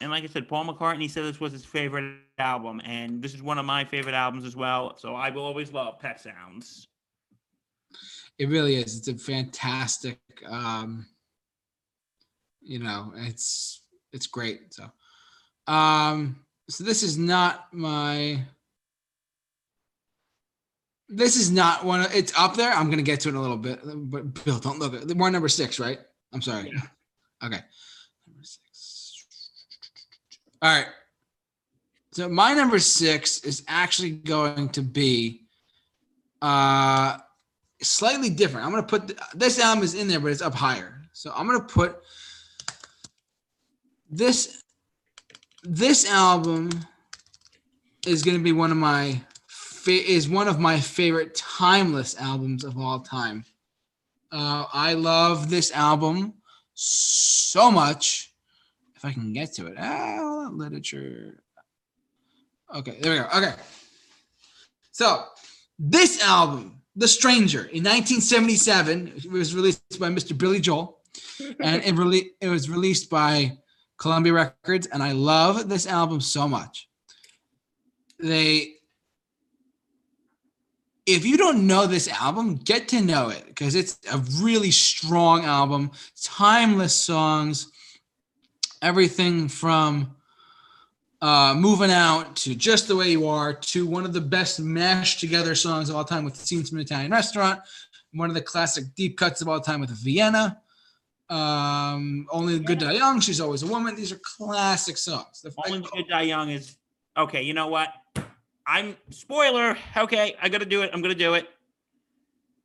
[0.00, 3.42] and like I said, Paul McCartney said this was his favorite album, and this is
[3.42, 4.96] one of my favorite albums as well.
[4.98, 6.88] So I will always love Pet Sounds.
[8.38, 8.98] it really is.
[8.98, 10.18] It's a fantastic.
[10.46, 11.06] Um,
[12.60, 13.82] you know, it's
[14.12, 14.74] it's great.
[14.74, 14.90] So,
[15.66, 18.42] um, so this is not my.
[21.08, 22.02] This is not one.
[22.02, 22.72] Of, it's up there.
[22.72, 24.92] I'm gonna get to it in a little bit, but Bill, don't look.
[24.92, 26.00] at We're number six, right?
[26.34, 26.70] I'm sorry.
[26.74, 27.46] Yeah.
[27.46, 27.60] Okay.
[30.62, 30.86] All right.
[32.12, 35.42] So my number six is actually going to be
[36.42, 37.18] uh
[37.82, 38.66] slightly different.
[38.66, 41.02] I'm gonna put th- this album is in there, but it's up higher.
[41.12, 41.98] So I'm gonna put
[44.10, 44.62] this
[45.62, 46.70] this album
[48.06, 52.64] is going to be one of my fa- is one of my favorite timeless albums
[52.64, 53.44] of all time.
[54.30, 56.34] Uh, I love this album
[56.74, 58.32] so much.
[59.06, 61.42] I can get to it, ah, literature.
[62.74, 63.28] Okay, there we go.
[63.36, 63.54] Okay,
[64.90, 65.26] so
[65.78, 70.36] this album, The Stranger, in 1977, it was released by Mr.
[70.36, 70.98] Billy Joel,
[71.60, 73.56] and it really it was released by
[73.98, 76.88] Columbia Records, and I love this album so much.
[78.18, 78.72] They,
[81.06, 85.44] if you don't know this album, get to know it because it's a really strong
[85.44, 87.70] album, timeless songs,
[88.82, 90.14] everything from
[91.22, 95.18] uh, moving out to just the way you are to one of the best mashed
[95.20, 97.60] together songs of all time with scenes from an Italian restaurant,
[98.12, 100.60] one of the classic deep cuts of all time with Vienna.
[101.28, 103.18] Um, only the good die young.
[103.20, 103.96] She's always a woman.
[103.96, 105.42] These are classic songs.
[105.42, 106.76] The- Only the Good Die Young is
[107.16, 107.42] okay.
[107.42, 107.88] You know what?
[108.64, 109.76] I'm spoiler.
[109.96, 110.90] Okay, I gotta do it.
[110.92, 111.48] I'm gonna do it.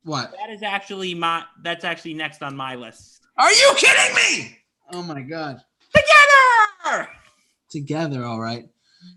[0.04, 0.30] what?
[0.38, 1.42] That is actually my.
[1.62, 3.22] That's actually next on my list.
[3.36, 4.58] Are you kidding me?
[4.92, 5.60] Oh my god.
[5.94, 7.08] Together.
[7.70, 8.66] Together, all right.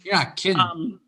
[0.03, 0.59] You're not kidding.
[0.59, 0.99] Um.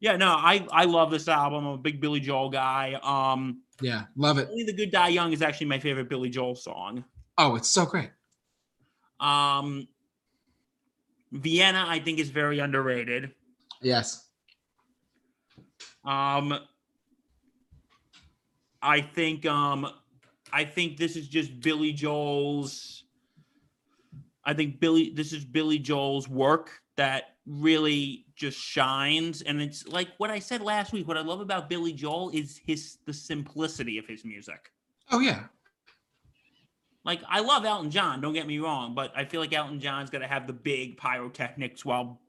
[0.00, 1.66] Yeah, no, I I love this album.
[1.66, 2.98] I'm a big Billy Joel guy.
[3.02, 4.48] Um, yeah, love it.
[4.50, 7.04] only the Good Die Young is actually my favorite Billy Joel song.
[7.36, 8.10] Oh, it's so great.
[9.20, 9.86] Um,
[11.32, 13.32] Vienna, I think, is very underrated.
[13.82, 14.26] Yes.
[16.04, 16.58] Um,
[18.82, 19.86] I think um,
[20.52, 23.04] I think this is just Billy Joel's.
[24.44, 30.08] I think Billy, this is Billy Joel's work that really just shines, and it's like
[30.18, 31.06] what I said last week.
[31.08, 34.70] What I love about Billy Joel is his the simplicity of his music.
[35.10, 35.44] Oh yeah.
[37.04, 40.10] Like I love Elton John, don't get me wrong, but I feel like Elton John's
[40.10, 42.20] got to have the big pyrotechnics while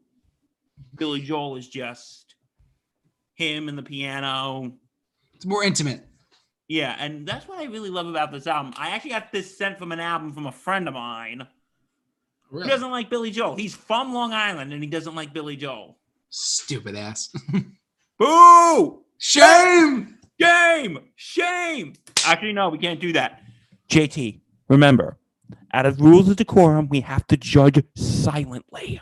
[0.95, 2.35] Billy Joel is just
[3.35, 4.73] him and the piano.
[5.33, 6.05] It's more intimate.
[6.67, 8.73] Yeah, and that's what I really love about this album.
[8.77, 11.45] I actually got this sent from an album from a friend of mine
[12.51, 12.65] Really?
[12.65, 13.55] who doesn't like Billy Joel.
[13.55, 15.97] He's from Long Island and he doesn't like Billy Joel.
[16.29, 17.29] Stupid ass.
[18.19, 19.03] Boo!
[19.17, 20.17] Shame.
[20.39, 20.99] Shame!
[21.15, 21.93] Shame!
[22.25, 23.41] Actually, no, we can't do that.
[23.89, 25.17] JT, remember,
[25.73, 28.99] out of rules of decorum, we have to judge silently.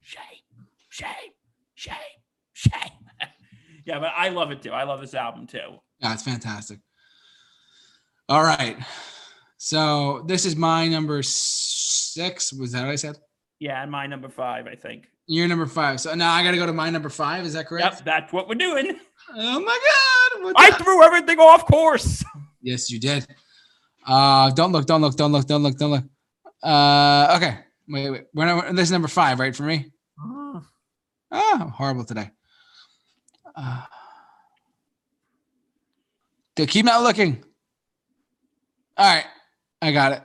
[0.00, 0.22] Shame,
[0.88, 1.10] shame,
[1.74, 1.94] shame,
[2.52, 2.72] shame.
[3.84, 4.72] yeah, but I love it too.
[4.72, 5.80] I love this album too.
[6.00, 6.78] Yeah, it's fantastic.
[8.28, 8.76] All right.
[9.58, 11.22] So this is my number
[12.16, 12.52] six.
[12.52, 13.16] Was that what I said?
[13.60, 15.06] Yeah, and my number five, I think.
[15.28, 16.00] You're number five.
[16.00, 17.44] So now I got to go to my number five.
[17.44, 17.96] Is that correct?
[17.96, 18.98] Yep, that's what we're doing.
[19.34, 19.78] Oh my
[20.44, 20.54] God.
[20.56, 22.24] I threw everything off course.
[22.62, 23.26] yes, you did.
[24.06, 26.04] Uh, don't look, don't look, don't look, don't look, don't look.
[26.62, 27.58] Uh, okay.
[27.88, 28.24] Wait, wait.
[28.34, 29.54] We're not, this is number five, right?
[29.54, 29.86] For me?
[31.32, 32.30] Ah, I'm horrible today.
[33.54, 33.82] Uh,
[36.54, 37.42] keep not looking.
[38.96, 39.26] All right,
[39.82, 40.22] I got it.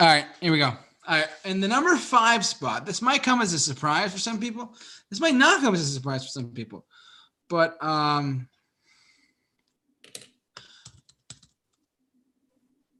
[0.00, 0.64] All right, here we go.
[0.68, 4.40] All right, in the number five spot, this might come as a surprise for some
[4.40, 4.74] people.
[5.10, 6.86] This might not come as a surprise for some people,
[7.50, 8.48] but um,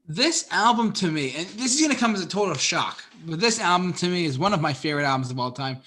[0.07, 3.59] this album to me, and this is gonna come as a total shock, but this
[3.59, 5.81] album to me is one of my favorite albums of all time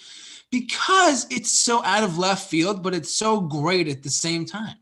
[0.51, 4.75] because it's so out of left field, but it's so great at the same time.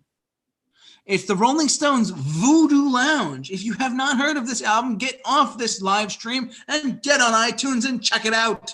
[1.04, 3.50] It's the Rolling Stones Voodoo Lounge.
[3.50, 7.20] If you have not heard of this album, get off this live stream and get
[7.20, 8.72] on iTunes and check it out.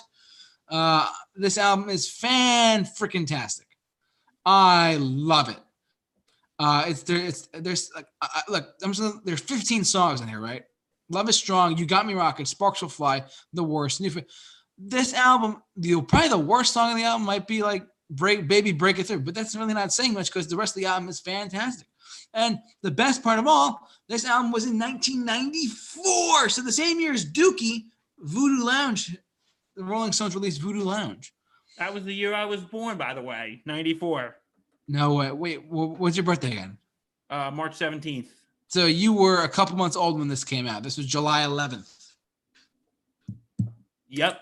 [0.69, 3.65] Uh, this album is fan freaking tastic.
[4.45, 5.57] I love it.
[6.59, 7.17] Uh, it's there.
[7.17, 8.67] It's there's like I, look.
[8.83, 10.63] I'm just, there's 15 songs in here, right?
[11.09, 11.77] Love is strong.
[11.77, 12.45] You got me rocking.
[12.45, 13.23] Sparks will fly.
[13.53, 14.01] The worst.
[14.01, 14.11] New,
[14.77, 18.71] this album, the probably the worst song on the album might be like "Break Baby
[18.71, 21.09] Break It Through," but that's really not saying much because the rest of the album
[21.09, 21.87] is fantastic.
[22.33, 27.11] And the best part of all, this album was in 1994, so the same year
[27.13, 27.85] as Dookie,
[28.19, 29.17] Voodoo Lounge.
[29.75, 31.33] The Rolling Stones released Voodoo Lounge.
[31.77, 34.35] That was the year I was born, by the way, 94,
[34.87, 35.31] No way.
[35.31, 36.77] Wait, wh- what's your birthday again?
[37.29, 38.27] uh, March 17th.
[38.67, 40.83] So you were a couple months old when this came out.
[40.83, 42.11] This was July 11th.
[44.09, 44.39] Yep.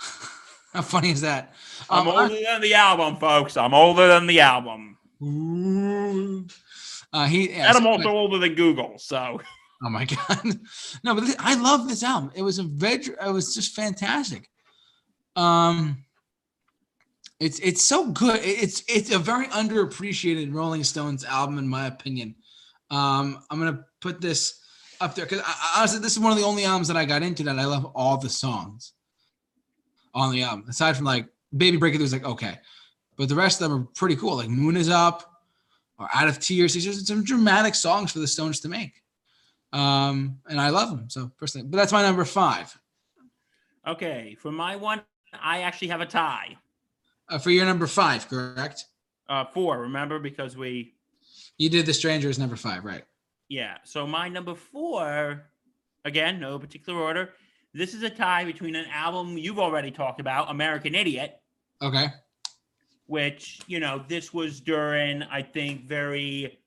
[0.72, 1.54] How funny is that?
[1.90, 3.56] I'm Um, older than the album, folks.
[3.56, 4.96] I'm older than the album.
[5.22, 6.46] Ooh.
[7.14, 8.98] Uh, he I'm so- also older than Google.
[8.98, 9.40] So
[9.84, 10.58] Oh my god!
[11.02, 12.32] No, but I love this album.
[12.34, 13.08] It was a veg.
[13.08, 14.50] It was just fantastic.
[15.36, 16.04] Um,
[17.40, 18.40] it's it's so good.
[18.42, 22.34] It's it's a very underappreciated Rolling Stones album, in my opinion.
[22.90, 24.60] Um, I'm gonna put this
[25.00, 25.42] up there because
[25.76, 27.84] honestly, this is one of the only albums that I got into that I love
[27.94, 28.92] all the songs
[30.14, 32.58] on the album, aside from like Baby Breakthrough is like okay,
[33.16, 34.36] but the rest of them are pretty cool.
[34.36, 35.30] Like Moon is Up
[35.98, 36.74] or Out of Tears.
[36.74, 39.02] These are some dramatic songs for the Stones to make,
[39.72, 41.08] um, and I love them.
[41.10, 42.76] So personally, but that's my number five.
[43.86, 45.02] Okay, for my one,
[45.40, 46.56] I actually have a tie.
[47.28, 48.84] Uh, for your number five, correct?
[49.28, 50.18] Uh, four, remember?
[50.18, 50.94] Because we,
[51.58, 53.04] You did The Stranger as number five, right?
[53.48, 53.76] yeah.
[53.84, 55.44] So my number four,
[56.04, 57.30] again, no particular order.
[57.72, 61.40] This is a tie between an album you've already talked about, American Idiot,
[61.82, 62.06] Okay.
[63.06, 66.58] Which, you know, this was during, I think, very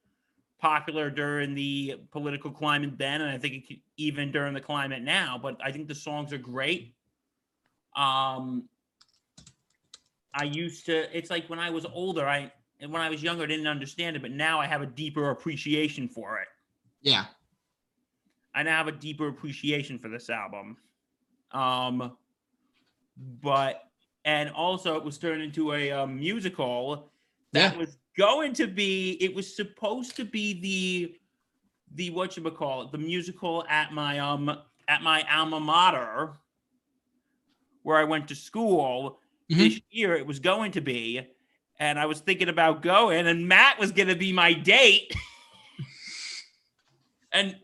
[0.59, 5.01] popular during the political climate then, and I think it could, even during the climate
[5.01, 5.39] now.
[5.41, 6.93] But I think the songs are great.
[7.95, 8.69] Um,
[10.33, 11.17] I used to.
[11.17, 14.15] It's like when I was older, I and when I was younger, I didn't understand
[14.15, 16.47] it, but now I have a deeper appreciation for it.
[17.01, 17.25] Yeah.
[18.53, 20.77] I now have a deeper appreciation for this album.
[21.51, 22.17] Um,
[23.41, 23.83] but
[24.27, 27.09] and also it was turned into a um, musical
[27.53, 27.79] that Yeah.
[27.79, 29.11] was going to be.
[29.21, 31.15] It was supposed to be the
[31.95, 34.49] the what you call it the musical at my um
[34.89, 36.33] at my alma mater
[37.83, 39.21] where I went to school.
[39.49, 39.57] Mhm.
[39.57, 41.25] This year it was going to be,
[41.79, 45.15] and I was thinking about going, and Matt was going to be my date.
[47.31, 47.55] and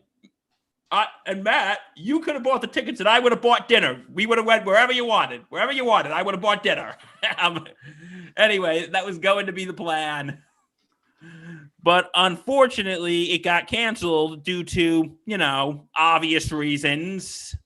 [0.94, 4.00] I and Matt, you could have bought the tickets, and I would have bought dinner.
[4.12, 6.12] We would have went wherever you wanted, wherever you wanted.
[6.12, 6.94] I would have bought dinner.
[7.38, 7.66] um,
[8.36, 10.38] anyway, that was going to be the plan.
[11.82, 17.56] But unfortunately, it got canceled due to, you know, obvious reasons.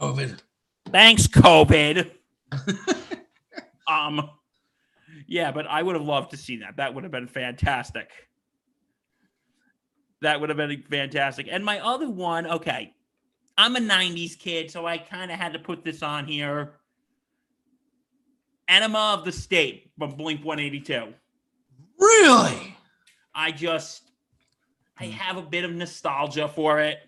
[0.00, 0.40] COVID.
[0.90, 2.12] Thanks, COVID.
[3.86, 4.30] um,
[5.28, 6.76] yeah, but I would have loved to see that.
[6.78, 8.10] That would have been fantastic.
[10.22, 11.48] That would have been fantastic.
[11.50, 12.94] And my other one, okay,
[13.58, 16.72] I'm a 90s kid, so I kind of had to put this on here.
[18.68, 21.12] Enema of the State from Blink 182.
[21.98, 22.76] Really?
[23.34, 24.10] I just,
[24.98, 26.98] I have a bit of nostalgia for it.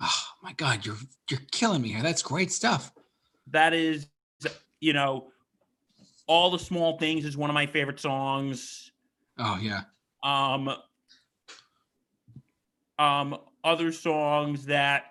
[0.00, 0.96] Oh my God, you're
[1.30, 2.02] you're killing me here.
[2.02, 2.92] That's great stuff.
[3.48, 4.06] that is
[4.80, 5.28] you know
[6.26, 8.90] all the small things is one of my favorite songs
[9.38, 9.82] Oh yeah.
[10.24, 10.74] um
[12.98, 15.04] um other songs that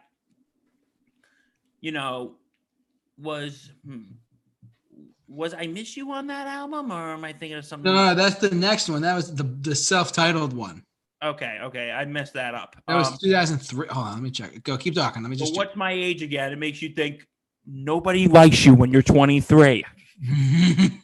[1.79, 2.35] you know
[3.17, 4.01] was hmm,
[5.27, 8.15] was i miss you on that album or am i thinking of something No, no,
[8.15, 9.01] that's the next one.
[9.01, 10.83] That was the the self-titled one.
[11.23, 13.87] okay okay i messed that up That was um, 2003.
[13.87, 14.63] Hold on, let me check.
[14.63, 15.21] Go, keep talking.
[15.21, 15.55] Let me just.
[15.55, 17.27] what's my age again it makes you think
[17.65, 19.85] nobody likes you when you're 23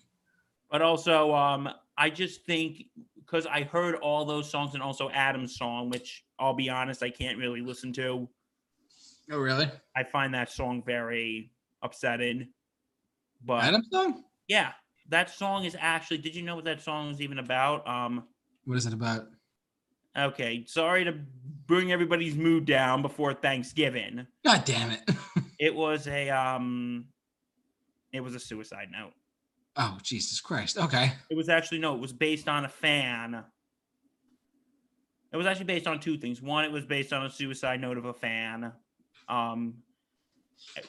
[0.72, 2.86] but also um i just think
[3.28, 7.10] because i heard all those songs and also adam's song which i'll be honest i
[7.10, 8.28] can't really listen to
[9.32, 9.70] oh really?
[9.96, 11.52] i find that song very
[11.84, 12.48] upsetting
[13.46, 14.24] but Adam song?
[14.48, 14.72] yeah
[15.10, 18.24] that song is actually did you know what that song is even about um
[18.66, 19.28] What is it about?
[20.18, 21.14] okay sorry to
[21.68, 25.02] bring everybody's mood down before thanksgiving God damn it.
[25.60, 27.06] it was a um
[28.14, 29.14] it was a suicide note
[29.78, 30.78] oh Jesus Christ.
[30.78, 31.12] Okay.
[31.30, 33.44] It was actually no, it was based on a fan.
[35.32, 36.42] It was actually based on two things.
[36.42, 38.72] One, it was based on a suicide note of a fan,
[39.28, 39.76] um,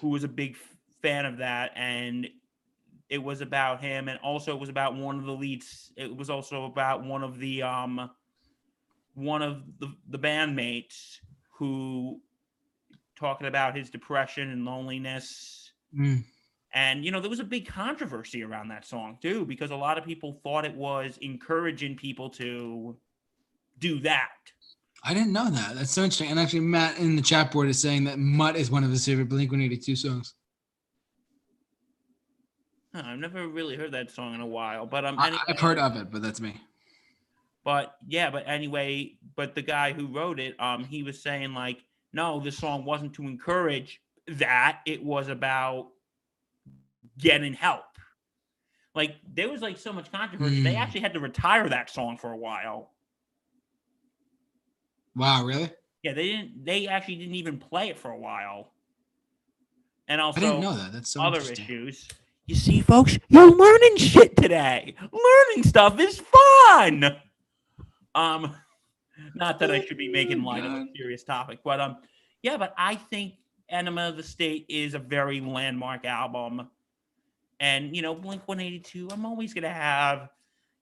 [0.01, 2.29] who was a big f- fan of that, and
[3.09, 5.93] it was about him, and also it was about one of the leads.
[5.97, 8.11] It was also about one of the um,
[9.15, 11.17] one of the the bandmates
[11.59, 12.21] who
[13.17, 16.25] talking about his depression and loneliness Mm.
[16.73, 19.99] And you know, there was a big controversy around that song too, because a lot
[19.99, 22.97] of people thought it was encouraging people to
[23.79, 24.29] do that.
[25.05, 25.77] I didn't know that.
[25.77, 26.31] That's so interesting.
[26.31, 29.05] And actually, Matt in the chat board is saying that Mutt is one of his
[29.05, 30.35] favorite Blink 182 songs.
[32.95, 35.61] Huh, I've never really heard that song in a while, but um, I, anyway, I've
[35.61, 36.61] heard of it, but that's me.
[37.65, 41.79] but yeah, but anyway, but the guy who wrote it, um, he was saying like,
[42.13, 45.89] no, this song wasn't to encourage that; it was about
[47.19, 47.85] getting help.
[48.95, 50.79] Like there was like so much controversy, they Mm.
[50.79, 52.93] actually had to retire that song for a while.
[55.15, 55.71] Wow, really?
[56.03, 56.65] Yeah, they didn't.
[56.65, 58.73] They actually didn't even play it for a while.
[60.07, 60.93] And also, I didn't know that.
[60.93, 62.09] That's so other issues.
[62.47, 64.95] You see, folks, you're learning shit today.
[65.01, 67.17] Learning stuff is fun.
[68.15, 68.55] Um,
[69.35, 71.97] not that I should be making light of a serious topic, but um,
[72.43, 73.35] yeah, but I think
[73.69, 76.69] Enema of the State is a very landmark album,
[77.61, 79.09] and you know, Blink One Eighty Two.
[79.11, 80.29] I'm always gonna have,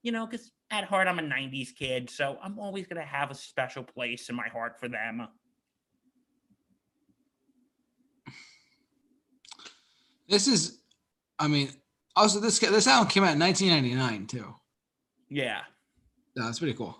[0.03, 3.35] you know, because at heart I'm a '90s kid, so I'm always gonna have a
[3.35, 5.27] special place in my heart for them.
[10.29, 10.79] This is,
[11.39, 11.69] I mean,
[12.15, 14.55] Also, this this album came out in 1999 too.
[15.29, 15.61] Yeah.
[16.35, 16.97] Yeah, that's pretty cool.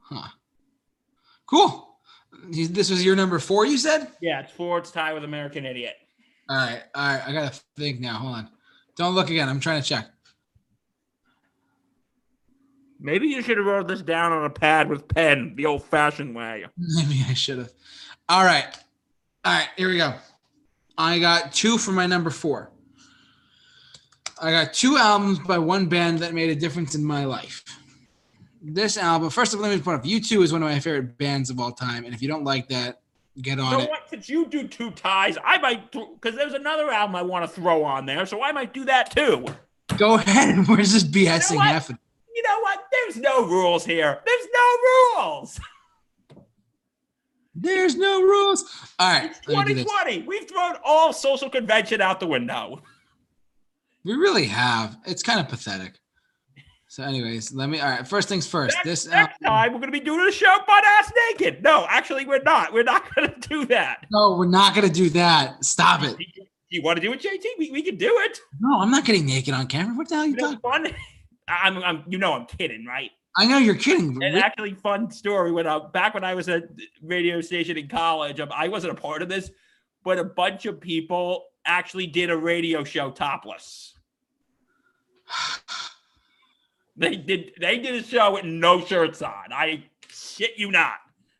[0.00, 0.28] Huh.
[1.46, 1.98] Cool.
[2.50, 4.08] This was your number four, you said?
[4.20, 5.96] Yeah, it's Ford's tie with American Idiot.
[6.50, 6.82] All right.
[6.96, 7.22] All right.
[7.28, 8.14] I got to think now.
[8.14, 8.48] Hold on.
[8.96, 9.48] Don't look again.
[9.48, 10.06] I'm trying to check.
[12.98, 16.66] Maybe you should have wrote this down on a pad with pen, the old-fashioned way.
[16.76, 17.72] Maybe I should have.
[18.28, 18.66] All right.
[19.44, 19.68] All right.
[19.76, 20.14] Here we go.
[20.98, 22.72] I got two for my number four.
[24.42, 27.62] I got two albums by one band that made a difference in my life.
[28.60, 31.16] This album, first of all, let me point out, U2 is one of my favorite
[31.16, 32.04] bands of all time.
[32.04, 33.00] And if you don't like that,
[33.40, 33.90] get on You know it.
[33.90, 34.08] what?
[34.10, 37.84] Since you do two ties, I might because there's another album I want to throw
[37.84, 39.44] on there, so I might do that too.
[39.98, 40.66] Go ahead.
[40.68, 41.66] Where's this BSing what?
[41.66, 41.98] happening?
[42.34, 42.84] You know what?
[42.92, 44.20] There's no rules here.
[44.24, 45.60] There's no rules.
[47.54, 48.64] There's no rules.
[48.98, 49.30] All right.
[49.30, 49.84] It's let me do this.
[49.84, 50.26] 2020.
[50.26, 52.82] We've thrown all social convention out the window.
[54.04, 54.96] We really have.
[55.06, 55.98] It's kind of pathetic.
[56.90, 57.78] So, anyways, let me.
[57.78, 58.06] All right.
[58.06, 58.74] First things first.
[58.78, 61.62] Next, This next album, time we're gonna be doing a show butt ass naked.
[61.62, 62.72] No, actually, we're not.
[62.72, 64.06] We're not gonna do that.
[64.10, 65.64] no, we're not gonna do that.
[65.64, 66.16] Stop it.
[66.68, 67.44] You want to do it, JT?
[67.60, 68.40] We, we can do it.
[68.58, 69.94] No, I'm not getting naked on camera.
[69.94, 70.58] What the hell are you You talking?
[70.58, 70.88] fun.
[71.46, 73.12] I'm, I'm, you know, I'm kidding, right?
[73.36, 74.20] I know you're kidding.
[74.20, 76.64] An actually fun story when I back when I was at
[77.02, 78.40] radio station in college.
[78.40, 79.48] um, I wasn't a part of this,
[80.02, 83.94] but a bunch of people actually did a radio show topless.
[87.00, 87.52] They did.
[87.58, 89.52] They did a show with no shirts on.
[89.52, 90.96] I shit you not.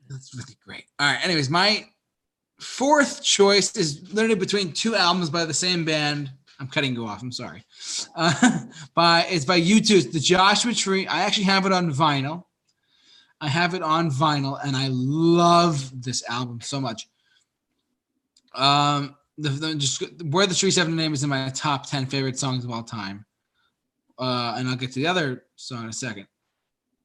[0.09, 0.85] That's really great.
[0.99, 1.23] All right.
[1.23, 1.85] Anyways, my
[2.59, 6.33] fourth choice is literally between two albums by the same band.
[6.59, 7.21] I'm cutting you off.
[7.21, 7.63] I'm sorry.
[8.17, 8.61] Uh,
[8.95, 9.91] by it's by U2.
[9.91, 11.07] It's the Joshua Tree.
[11.07, 12.45] I actually have it on vinyl.
[13.43, 17.07] I have it on vinyl, and I love this album so much.
[18.55, 22.07] Um, the, the just where the trees have a name is in my top ten
[22.07, 23.27] favorite songs of all time.
[24.19, 26.27] Uh, and I'll get to the other song in a second.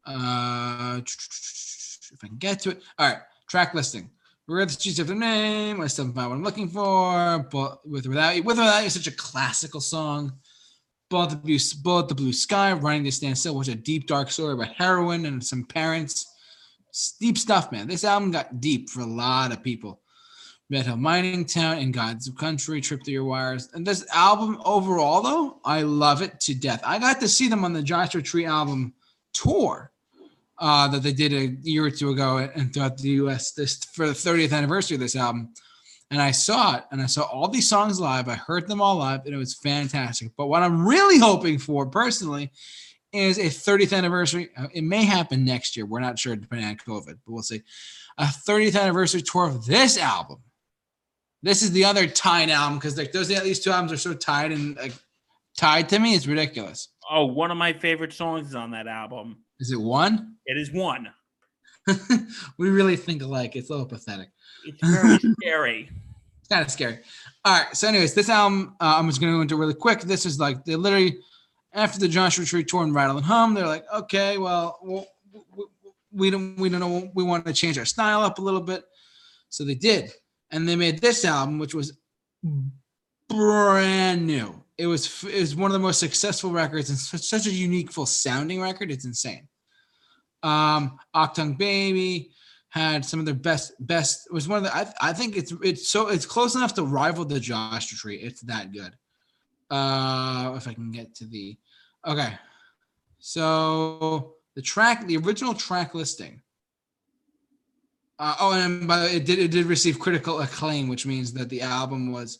[0.05, 2.81] Uh, if I can get to it.
[2.97, 4.09] All right, track listing.
[4.45, 5.81] Where the streets have their name.
[5.81, 7.39] I still find what I'm looking for.
[7.51, 10.33] But with or without you, with or without you, such a classical song.
[11.09, 14.31] Bullet the blue, bullet the blue sky, running to stand still, was a deep dark
[14.31, 16.25] story about heroin and some parents.
[17.19, 17.87] Deep stuff, man.
[17.87, 20.01] This album got deep for a lot of people.
[20.70, 23.70] Hill Mining Town and God's Country, Trip Through Your Wires.
[23.74, 26.82] And this album overall, though, I love it to death.
[26.84, 28.93] I got to see them on the Joshua Tree album
[29.34, 29.91] tour
[30.57, 33.51] uh, that they did a year or two ago and throughout the U.S.
[33.51, 35.53] this for the 30th anniversary of this album.
[36.11, 38.28] And I saw it, and I saw all these songs live.
[38.30, 40.32] I heard them all live, and it was fantastic.
[40.38, 42.51] But what I'm really hoping for, personally,
[43.11, 44.49] is a 30th anniversary.
[44.57, 45.86] uh, It may happen next year.
[45.86, 47.61] We're not sure, depending on COVID, but we'll see.
[48.18, 50.38] A 30th anniversary tour of this album.
[51.45, 54.51] This is the other tied album because like those these two albums are so tied
[54.51, 54.93] and like
[55.55, 56.15] tied to me.
[56.15, 56.87] It's ridiculous.
[57.07, 59.37] Oh, one of my favorite songs is on that album.
[59.59, 60.37] Is it one?
[60.47, 61.13] It is one.
[62.57, 63.55] we really think alike.
[63.55, 64.29] It's a little pathetic.
[64.65, 65.89] It's very scary.
[66.39, 66.97] It's kind of scary.
[67.45, 67.77] All right.
[67.77, 70.01] So, anyways, this album uh, I'm just going to go into really quick.
[70.01, 71.19] This is like they literally
[71.73, 75.05] after the Joshua Tree tour and Rattle and Hum, they're like, okay, well, well
[76.11, 78.83] we don't we don't know we want to change our style up a little bit,
[79.49, 80.11] so they did,
[80.51, 81.97] and they made this album, which was
[83.29, 84.63] brand new.
[84.77, 88.05] It was it was one of the most successful records and such, a unique, full
[88.05, 88.91] sounding record.
[88.91, 89.47] It's insane.
[90.43, 92.31] Um, Achtung Baby
[92.69, 94.27] had some of their best best.
[94.31, 94.75] Was one of the.
[94.75, 98.17] I, I think it's it's so it's close enough to rival the Joshua Tree.
[98.17, 98.93] It's that good.
[99.71, 101.57] Uh, if I can get to the,
[102.05, 102.37] okay.
[103.19, 106.41] So the track, the original track listing.
[108.18, 111.34] Uh, oh, and by the way, it did it did receive critical acclaim, which means
[111.34, 112.39] that the album was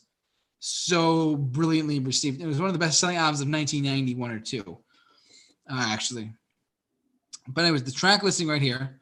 [0.58, 2.40] so brilliantly received.
[2.40, 4.78] It was one of the best selling albums of 1991 or two,
[5.70, 6.32] uh, actually.
[7.48, 9.00] But anyways, the track listing right here.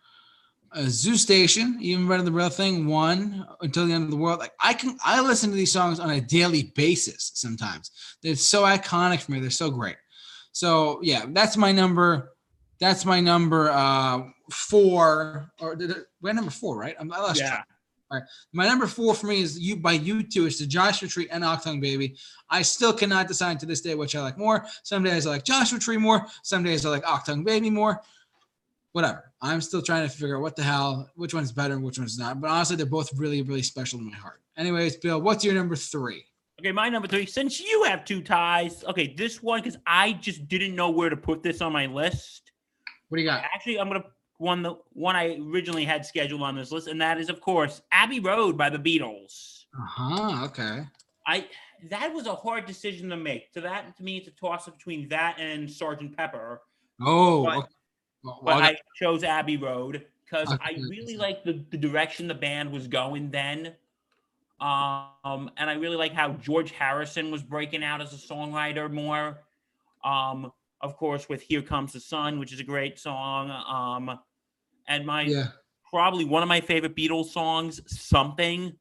[0.73, 4.17] Uh, Zoo Station, even better than the real thing, one until the end of the
[4.17, 4.41] world.
[4.41, 7.31] Like I can, I listen to these songs on a daily basis.
[7.35, 9.39] Sometimes they're so iconic for me.
[9.39, 9.97] They're so great.
[10.51, 12.34] So yeah, that's my number.
[12.81, 15.51] That's my number uh, four.
[15.61, 16.97] Or did it, we're number four, right?
[16.99, 17.49] I'm, I lost Yeah.
[17.49, 17.69] track.
[18.53, 20.47] My number four for me is you by U2.
[20.47, 22.17] It's the Joshua Tree and Achtung Baby.
[22.49, 24.67] I still cannot decide to this day which I like more.
[24.85, 26.25] Some days I like Joshua Tree more.
[26.43, 28.01] Some days I like Achtung Baby more.
[28.93, 29.33] Whatever.
[29.41, 32.17] I'm still trying to figure out what the hell, which one's better and which one's
[32.17, 32.41] not.
[32.41, 34.41] But honestly, they're both really, really special in my heart.
[34.57, 36.25] Anyways, Bill, what's your number three?
[36.61, 37.27] Okay, my number three.
[37.27, 41.17] Since you have two ties, okay, this one because I just didn't know where to
[41.17, 42.44] put this on my list.
[43.09, 43.45] What do you got?
[43.45, 44.05] Actually, I'm gonna
[44.39, 47.83] one the one I originally had scheduled on this list, and that is of course
[47.93, 49.65] Abbey Road by the Beatles.
[49.77, 50.45] Uh huh.
[50.47, 50.85] Okay.
[51.27, 51.47] I
[51.91, 53.53] that was a hard decision to make.
[53.53, 56.63] To that, to me, it's a toss up between that and Sergeant Pepper.
[57.01, 57.69] Oh, But- okay.
[58.23, 62.35] Well, But well, I chose Abbey Road because I really like the, the direction the
[62.35, 63.75] band was going then.
[64.61, 69.41] Um, and I really like how George Harrison was breaking out as a songwriter more.
[70.05, 70.53] Um,
[70.85, 73.51] of course, with Here Comes the Sun, which is a great song.
[73.51, 74.19] Um,
[74.87, 75.47] and my yeah.
[75.91, 78.75] probably one of my favorite Beatles songs, Something.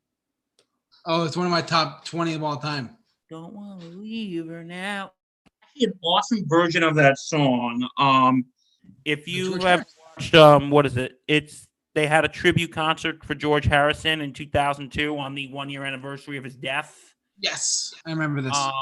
[1.06, 2.98] Oh, it's one of my top 20 of all time.
[3.30, 5.12] Don't want to leave her now.
[5.80, 7.88] An awesome version of that song.
[7.98, 8.46] Um,
[9.06, 9.86] if you have
[10.18, 11.14] watched, um, what is it?
[11.28, 15.84] It's they had a tribute concert for George Harrison in 2002 on the one year
[15.86, 17.16] anniversary of his death.
[17.40, 18.56] Yes, I remember this.
[18.56, 18.74] Um,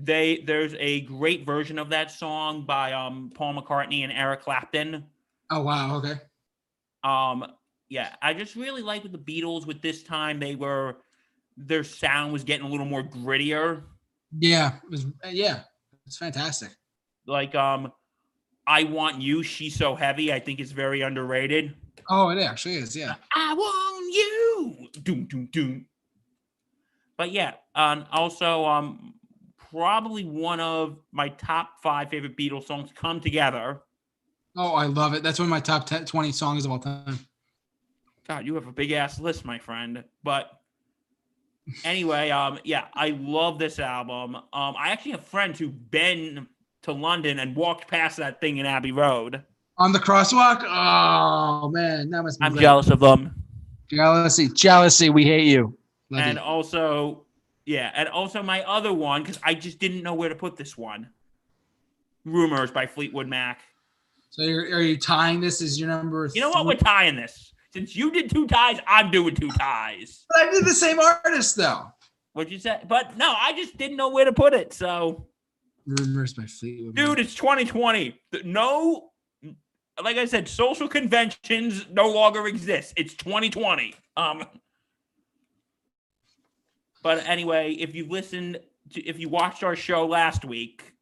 [0.00, 5.04] they there's a great version of that song by um Paul McCartney and Eric Clapton.
[5.50, 5.96] oh, wow.
[5.96, 6.14] Okay.
[7.04, 7.44] Um,
[7.88, 9.66] yeah, I just really like with the Beatles.
[9.66, 10.98] With this time, they were
[11.56, 13.82] their sound was getting a little more grittier.
[14.38, 14.76] Yeah.
[14.84, 15.60] It was, uh, yeah.
[16.06, 16.70] It's fantastic.
[17.26, 17.92] like um
[18.66, 21.74] I want you, she's so heavy, I think it's very underrated.
[22.10, 22.94] Oh, it actually is.
[22.94, 23.14] Yeah.
[23.34, 24.88] I want you.
[25.02, 25.86] Doom doom doom.
[27.16, 29.14] But yeah, um also um
[29.70, 33.80] probably one of my top five favorite Beatles songs come together.
[34.56, 35.22] Oh, I love it.
[35.22, 37.18] That's one of my top 10, 20 songs of all time.
[38.26, 40.04] God, you have a big ass list, my friend.
[40.22, 40.50] But
[41.84, 44.36] anyway, um, yeah, I love this album.
[44.36, 46.46] Um, I actually have friends who've been
[46.82, 49.42] to London and walked past that thing in Abbey Road.
[49.78, 50.64] On the crosswalk.
[50.64, 52.10] Oh, man.
[52.10, 53.34] That must be I'm jealous of them.
[53.88, 54.48] Jealousy.
[54.48, 55.08] Jealousy.
[55.08, 55.78] We hate you.
[56.10, 56.42] Love and you.
[56.42, 57.26] also
[57.68, 60.76] yeah and also my other one because i just didn't know where to put this
[60.76, 61.10] one.
[62.24, 63.60] Rumors by fleetwood mac.
[64.30, 66.28] So you're, are you tying this as your number?
[66.34, 66.66] you know what?
[66.66, 67.52] we're tying this.
[67.72, 70.24] Since you did two ties i'm doing two ties.
[70.30, 71.92] But I did the same artist though.
[72.32, 72.80] what'd you say?
[72.88, 75.26] But no i just didn't know where to put it so.
[75.86, 76.94] Rumors by Fleetwood.
[76.94, 77.04] Mac.
[77.06, 79.10] dude it's 2020 The- no
[80.02, 82.94] like i said social conventions no longer exist.
[82.96, 84.44] It's 2020 um
[87.02, 88.58] but anyway if you listened
[88.92, 90.92] to if you watched our show last week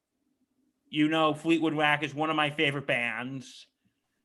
[0.91, 3.67] you know fleetwood mac is one of my favorite bands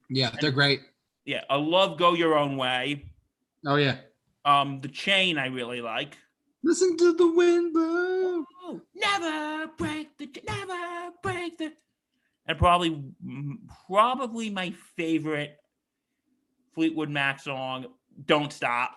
[0.09, 0.81] Yeah, they're great.
[1.25, 3.05] yeah i love go your own way
[3.65, 3.97] Oh yeah.
[4.45, 6.17] um the chain i really like
[6.63, 8.45] Listen to the wind blow.
[8.61, 11.71] Oh, never break the never break the
[12.45, 13.03] and probably
[13.87, 15.57] probably my favorite
[16.75, 17.87] Fleetwood Mac song
[18.25, 18.91] don't stop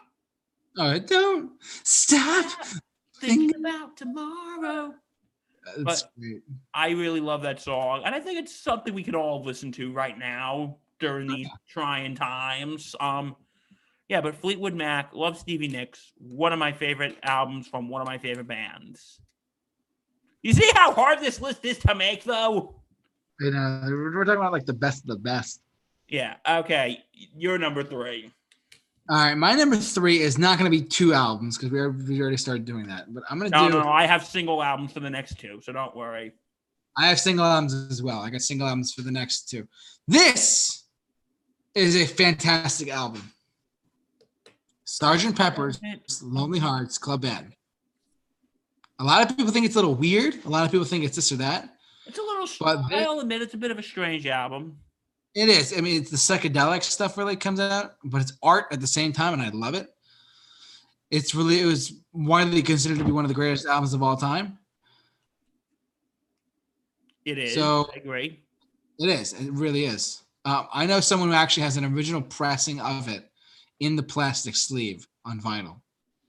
[0.76, 2.46] Oh, don't stop.
[3.20, 4.92] thinking about tomorrow
[5.78, 6.42] That's But- great.
[6.74, 9.92] I really love that song and I think it's something we could all listen to
[9.92, 13.34] right now during these trying times um
[14.08, 18.06] yeah but Fleetwood Mac love Stevie Nicks one of my favorite albums from one of
[18.06, 19.20] my favorite bands
[20.42, 22.82] you see how hard this list is to make though
[23.40, 25.60] You know, we're we're talking about like the best of the best.
[26.08, 26.36] Yeah.
[26.46, 27.02] Okay.
[27.12, 28.30] You're number three.
[29.10, 32.20] All right, my number three is not going to be two albums because we, we
[32.22, 33.12] already started doing that.
[33.12, 33.74] But I'm going to No, do.
[33.78, 33.90] no, no.
[33.90, 36.32] I have single albums for the next two, so don't worry.
[36.96, 38.20] I have single albums as well.
[38.20, 39.68] I got single albums for the next two.
[40.08, 40.84] This
[41.74, 43.30] is a fantastic album.
[44.84, 45.80] Sergeant Pepper's
[46.22, 47.54] Lonely Hearts Club Band.
[49.00, 50.36] A lot of people think it's a little weird.
[50.44, 51.68] A lot of people think it's this or that.
[52.06, 52.46] It's a little.
[52.60, 54.78] But they- I'll admit it's a bit of a strange album.
[55.34, 55.76] It is.
[55.76, 59.12] I mean, it's the psychedelic stuff really comes out, but it's art at the same
[59.12, 59.88] time, and I love it.
[61.10, 64.16] It's really it was widely considered to be one of the greatest albums of all
[64.16, 64.58] time.
[67.24, 67.54] It is.
[67.54, 68.40] So- I agree.
[68.98, 69.32] It is.
[69.32, 70.22] It really is.
[70.44, 73.30] Um, I know someone who actually has an original pressing of it
[73.80, 75.80] in the plastic sleeve on vinyl.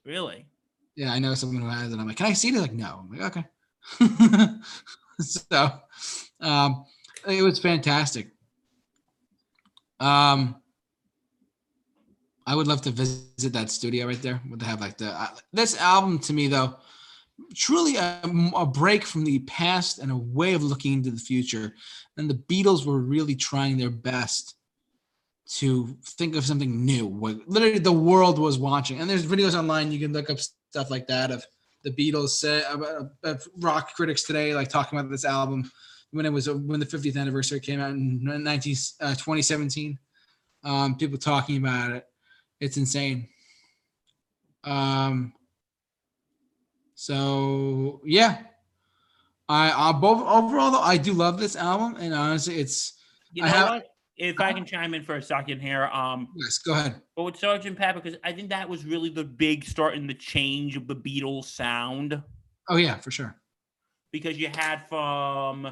[0.06, 0.46] Really.
[0.96, 2.00] Yeah, I know someone who has it.
[2.00, 2.52] I'm like, can I see it?
[2.54, 3.02] They're like, no.
[3.04, 4.50] I'm like, okay.
[5.20, 5.70] so,
[6.40, 6.86] um,
[7.28, 8.30] it was fantastic.
[10.00, 10.56] Um,
[12.48, 14.42] I would love to visit that studio right there.
[14.50, 16.76] Would they have like the uh, this album to me though,
[17.56, 18.20] truly a,
[18.56, 21.74] a break from the past and a way of looking into the future.
[22.18, 24.56] And the Beatles were really trying their best
[25.48, 27.06] to think of something new.
[27.06, 29.00] What literally the world was watching.
[29.00, 31.46] And there's videos online you can look up stuff like that of
[31.84, 35.72] the Beatles say about of rock critics today, like talking about this album
[36.12, 39.98] when it was when the 50th anniversary came out in 19 uh, 2017.
[40.64, 42.06] Um, people talking about it.
[42.60, 43.28] It's insane.
[44.64, 45.34] Um.
[46.96, 48.40] So yeah,
[49.50, 52.94] I, I both overall though I do love this album, and honestly, it's
[53.34, 53.88] You I know have- what?
[54.18, 56.60] If I can chime in for a second here, um, yes.
[56.60, 57.02] Go ahead.
[57.18, 60.14] but with Sergeant Pepper, because I think that was really the big start in the
[60.14, 62.24] change of the Beatles sound.
[62.70, 63.36] Oh yeah, for sure.
[64.14, 65.68] because you had from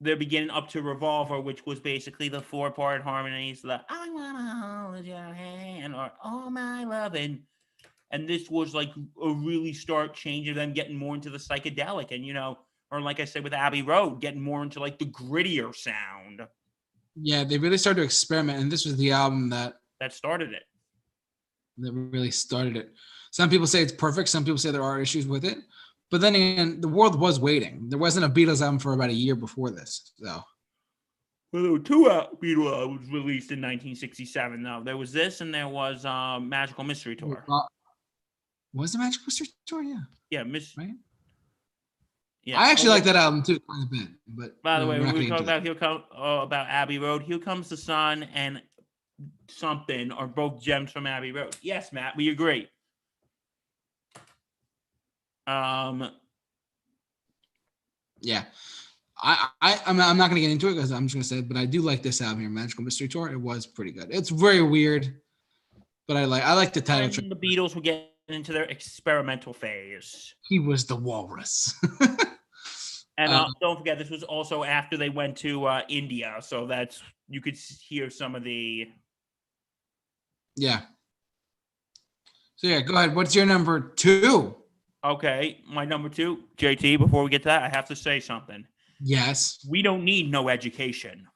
[0.00, 4.88] the beginning up to Revolver, which was basically the four part harmonies, the I wanna
[4.92, 7.42] hold your hand or all my loving.
[8.10, 8.90] And this was like
[9.22, 12.58] a really start of them getting more into the psychedelic and you know,
[12.90, 16.40] or like I said with Abbey Road, getting more into like the grittier sound
[17.20, 20.62] Yeah, they really started to experiment, and this was the album that that started it.
[21.78, 22.94] that really started it.
[23.30, 24.28] Some people say it's perfect.
[24.28, 25.58] Some people say there are issues with it.
[26.10, 27.88] But then again, the world was waiting.
[27.88, 30.12] There wasn't a Beatles album for about a year before this.
[30.16, 30.42] So
[31.52, 34.62] Well, there were two uh, Beatle albums released in 1967.
[34.62, 37.44] Though there was this, and there was um, Magical Mystery Tour.
[37.48, 37.60] Uh,
[38.72, 39.82] was the Magical Mystery Tour?
[39.82, 40.00] Yeah.
[40.30, 40.76] Yeah, Miss.
[40.76, 40.94] Right.
[42.44, 44.08] Yeah, I actually Oh, like that album too quite a bit.
[44.28, 46.98] But By the way, we're when not we talk about here come uh, about Abbey
[46.98, 48.62] Road, here comes the sun, and
[49.50, 51.56] something are both gems from Abbey Road.
[51.60, 52.68] Yes, Matt, we agree.
[55.48, 56.10] Um,
[58.20, 58.44] Yeah.
[59.20, 61.38] I, I I'm not, I'm not gonna get into it because I'm just gonna say
[61.38, 63.28] it, but I do like this album here, Magical Mystery Tour.
[63.30, 64.08] It was pretty good.
[64.10, 65.20] It's very weird,
[66.06, 67.26] but I like I like the title track.
[67.28, 71.74] the Beatles were getting into their experimental phase, He was the walrus.
[73.18, 76.66] and uh, Um, don't forget this was also after they went to uh, India, so
[76.66, 78.88] that's you could hear some of the.
[80.56, 80.82] yeah.
[82.56, 83.14] So yeah, go ahead.
[83.16, 84.56] What's your number two?
[85.04, 86.98] Okay, my number two, JT.
[86.98, 88.66] Before we get to that, I have to say something.
[89.00, 89.64] Yes.
[89.68, 91.26] We don't need no education.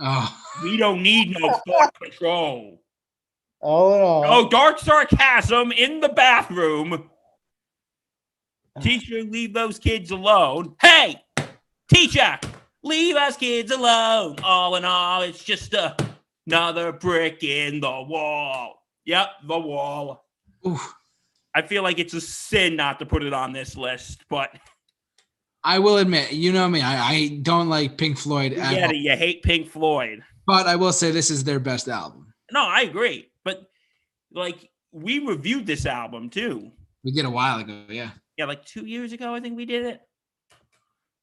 [0.00, 0.34] Oh.
[0.62, 2.80] We don't need no thought control.
[3.60, 7.10] All in all, No dark sarcasm in the bathroom.
[8.76, 8.80] Ah.
[8.80, 10.74] Teacher, leave those kids alone.
[10.80, 11.22] Hey,
[11.92, 12.38] teacher,
[12.82, 14.36] leave us kids alone.
[14.42, 15.74] All in all, it's just
[16.46, 18.82] another brick in the wall.
[19.04, 20.24] Yep, the wall.
[20.66, 20.94] Oof.
[21.54, 24.50] I feel like it's a sin not to put it on this list, but
[25.64, 28.94] I will admit, you know me, I, I don't like Pink Floyd at get all.
[28.94, 30.22] You hate Pink Floyd.
[30.46, 32.32] but I will say this is their best album.
[32.52, 33.30] No, I agree.
[33.44, 33.62] But
[34.32, 36.70] like, we reviewed this album too.
[37.04, 38.10] We did a while ago, yeah.
[38.36, 40.00] yeah, like two years ago, I think we did it.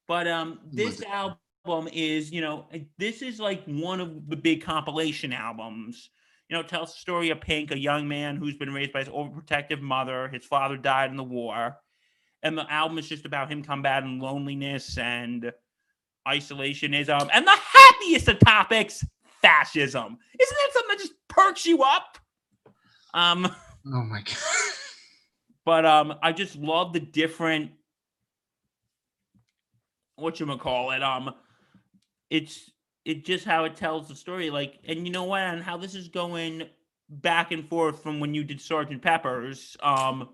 [0.06, 2.66] But um, this album is, you know,
[2.96, 6.10] this is like one of the big compilation albums.
[6.48, 9.08] You know, tells the story of Pink, a young man who's been raised by his
[9.08, 10.28] overprotective mother.
[10.28, 11.76] His father died in the war,
[12.42, 15.52] and the album is just about him combating loneliness and
[16.26, 17.28] isolationism.
[17.32, 19.04] And the happiest of topics,
[19.42, 20.18] fascism.
[20.40, 22.18] Isn't that something that just perks you up?
[23.12, 23.46] Um.
[23.86, 24.36] Oh my god.
[25.68, 27.70] but um i just love the different
[30.16, 31.34] what you call it um
[32.30, 32.70] it's
[33.08, 35.94] it just how it tells the story like and you know what and how this
[35.94, 36.64] is going
[37.08, 40.28] back and forth from when you did sergeant peppers um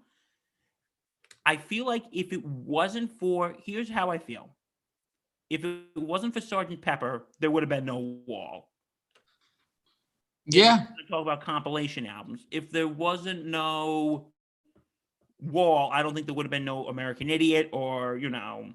[1.46, 4.48] i feel like if it wasn't for here's how i feel
[5.50, 8.70] if it wasn't for sergeant pepper there would have been no wall
[10.46, 10.86] Yeah.
[11.08, 12.46] talk about compilation albums.
[12.50, 14.32] If there wasn't no
[15.40, 18.74] wall, I don't think there would have been no American Idiot or, you know.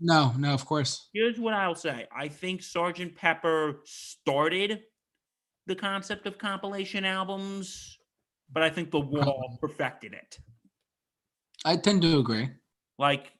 [0.00, 1.08] No, no, of course.
[1.12, 2.06] Here's what I'll say.
[2.14, 4.80] I think Sergeant Pepper started
[5.66, 7.98] the concept of compilation albums,
[8.52, 10.38] but I think the wall perfected it.
[11.64, 12.50] I tend to agree.
[12.98, 13.32] Like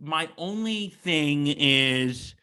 [0.00, 2.34] my only thing is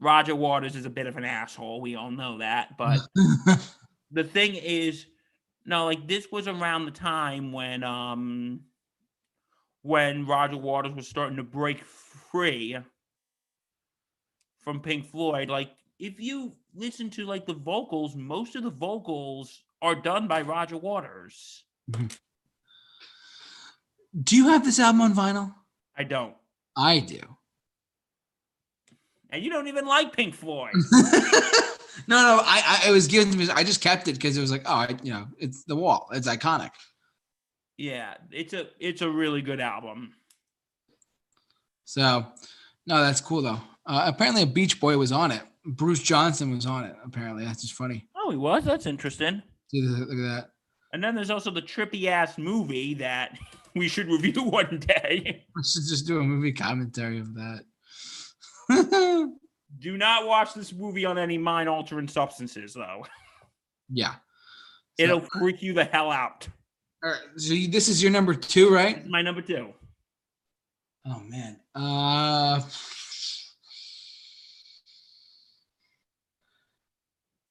[0.00, 1.80] Roger Waters is a bit of an asshole.
[1.80, 3.00] We all know that, but
[4.10, 5.06] the thing is
[5.64, 8.60] no like this was around the time when um
[9.82, 12.76] when roger waters was starting to break free
[14.58, 19.62] from pink floyd like if you listen to like the vocals most of the vocals
[19.80, 21.64] are done by roger waters
[24.22, 25.54] do you have this album on vinyl?
[25.96, 26.34] i don't
[26.74, 27.20] I do.
[29.30, 30.72] and you don't even like pink floyd
[32.06, 33.48] no, no, I, I it was given to me.
[33.50, 36.08] I just kept it because it was like, oh, I, you know, it's the wall.
[36.12, 36.70] It's iconic.
[37.78, 40.14] Yeah it's a it's a really good album
[41.84, 42.24] So,
[42.86, 43.60] no, that's cool though.
[43.86, 45.42] Uh, apparently, a Beach Boy was on it.
[45.64, 46.94] Bruce Johnston was on it.
[47.04, 48.08] Apparently, that's just funny.
[48.16, 50.48] oh he was that's interesting See, look at that.
[50.92, 53.36] and then there's also the trippy ass movie that
[53.74, 57.64] we should review one day I should just do a movie commentary of that.
[59.78, 63.06] Do not watch this movie on any mind altering substances, though.
[63.90, 64.12] yeah.
[64.12, 66.46] So, It'll freak you the hell out.
[67.02, 69.06] All right, so you, this is your number two, right?
[69.06, 69.72] My number two.
[71.06, 71.58] Oh man.
[71.74, 72.60] Uh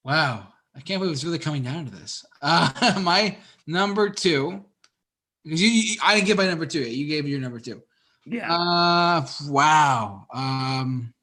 [0.04, 0.48] Wow.
[0.76, 2.26] I can't believe it's really coming down to this.
[2.42, 3.38] Uh my
[3.68, 4.64] number two,
[5.44, 6.80] because you, you- I didn't give my number two.
[6.80, 6.92] yet.
[6.92, 7.82] You gave me your number two.
[8.26, 8.54] Yeah.
[8.54, 10.28] Uh, wow.
[10.34, 11.14] Um,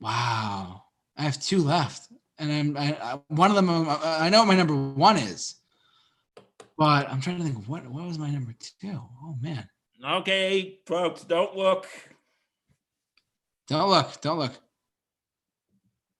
[0.00, 0.82] wow.
[1.16, 3.70] I have two left, and I'm I, I, one of them.
[3.70, 5.54] I, I know what my number one is,
[6.76, 9.00] but I'm trying to think what what was my number two.
[9.22, 9.68] Oh man,
[10.04, 11.86] okay, folks, don't look.
[13.68, 14.54] don't look, don't look,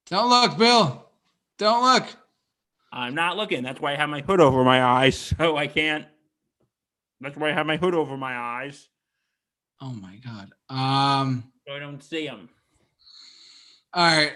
[0.07, 1.09] don't look, Bill,
[1.59, 2.07] don't look.
[2.93, 3.63] I'm not looking.
[3.63, 6.07] That's why I have my hood over my eyes, so I can't.
[7.21, 8.89] That's why I have my hood over my eyes,
[9.81, 10.51] Oh my god.
[10.71, 11.53] Um.
[11.67, 12.49] so I don't see them.
[13.93, 14.33] All right.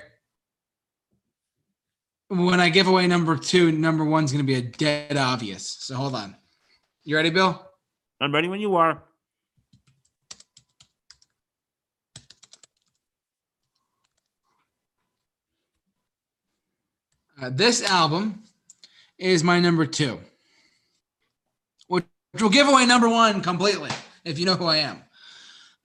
[2.31, 5.67] When I give away number two, number one's going to be a dead obvious.
[5.81, 6.37] So hold on.
[7.03, 7.61] You ready, Bill?
[8.21, 9.03] I'm ready when you are.
[17.43, 18.45] Uh, this album
[19.19, 20.21] is my number two,
[21.89, 22.05] which
[22.39, 23.91] will give away number one completely
[24.25, 25.03] if you know who I am.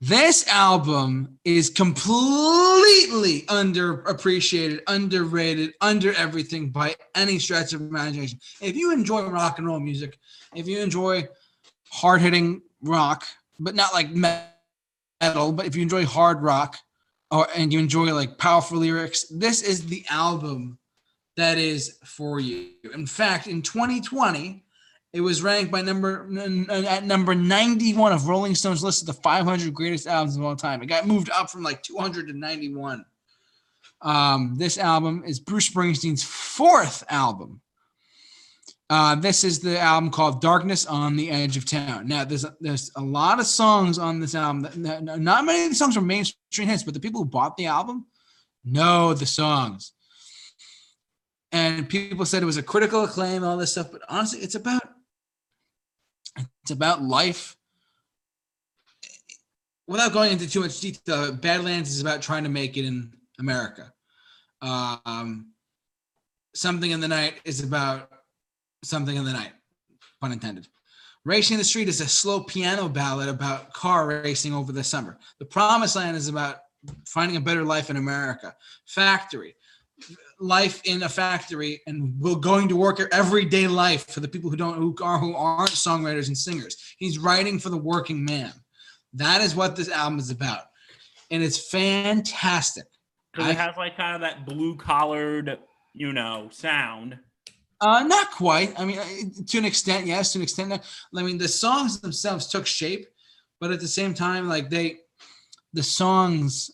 [0.01, 8.39] This album is completely underappreciated, underrated, under everything by any stretch of imagination.
[8.61, 10.17] If you enjoy rock and roll music,
[10.53, 11.29] if you enjoy
[11.89, 13.23] hard hitting rock,
[13.57, 16.77] but not like metal, but if you enjoy hard rock
[17.31, 20.77] or and you enjoy like powerful lyrics, this is the album
[21.37, 22.71] that is for you.
[22.93, 24.64] In fact, in 2020,
[25.15, 26.27] it was ranked by number
[26.69, 30.83] at number 91 of Rolling Stone's list of the 500 greatest albums of all time.
[30.83, 33.05] It got moved up from like 200 to 91.
[34.01, 37.61] Um, this album is Bruce Springsteen's fourth album.
[38.89, 42.53] Uh, this is the album called "Darkness on the Edge of Town." Now, there's a,
[42.59, 44.63] there's a lot of songs on this album.
[44.63, 47.55] That, that- not many of the songs are mainstream hits, but the people who bought
[47.55, 48.05] the album
[48.65, 49.93] know the songs
[51.55, 53.89] and people said it was a critical acclaim, all this stuff.
[53.89, 54.83] But honestly, it's about
[56.65, 57.55] it's about life.
[59.85, 63.93] Without going into too much detail, Badlands is about trying to make it in America.
[64.63, 65.51] Um,
[66.55, 68.09] something in the night is about
[68.83, 69.51] something in the night,
[70.19, 70.67] pun intended.
[71.23, 75.19] Racing in the Street is a slow piano ballad about car racing over the summer.
[75.37, 76.61] The Promised Land is about
[77.05, 78.55] finding a better life in America.
[78.87, 79.55] Factory
[80.39, 84.57] life in a factory and will going to work everyday life for the people who
[84.57, 86.75] don't who are who aren't songwriters and singers.
[86.97, 88.53] He's writing for the working man.
[89.13, 90.63] That is what this album is about.
[91.31, 92.85] And it's fantastic.
[93.31, 95.57] Because it has like kind of that blue collared,
[95.93, 97.17] you know, sound.
[97.81, 98.77] Uh, not quite.
[98.79, 98.99] I mean,
[99.47, 100.31] to an extent, yes.
[100.31, 100.79] To an extent, no.
[101.19, 103.05] I mean, the songs themselves took shape,
[103.59, 104.97] but at the same time, like they,
[105.73, 106.71] the songs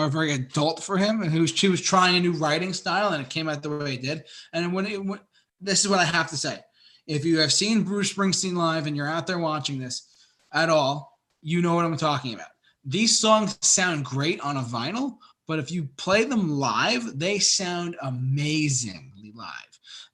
[0.00, 3.12] are very adult for him, and he was, he was trying a new writing style,
[3.12, 4.24] and it came out the way it did.
[4.52, 5.20] And when it, when,
[5.60, 6.58] this is what I have to say:
[7.06, 10.08] if you have seen Bruce Springsteen live and you're out there watching this
[10.52, 12.48] at all, you know what I'm talking about.
[12.84, 17.96] These songs sound great on a vinyl, but if you play them live, they sound
[18.02, 19.48] amazingly live.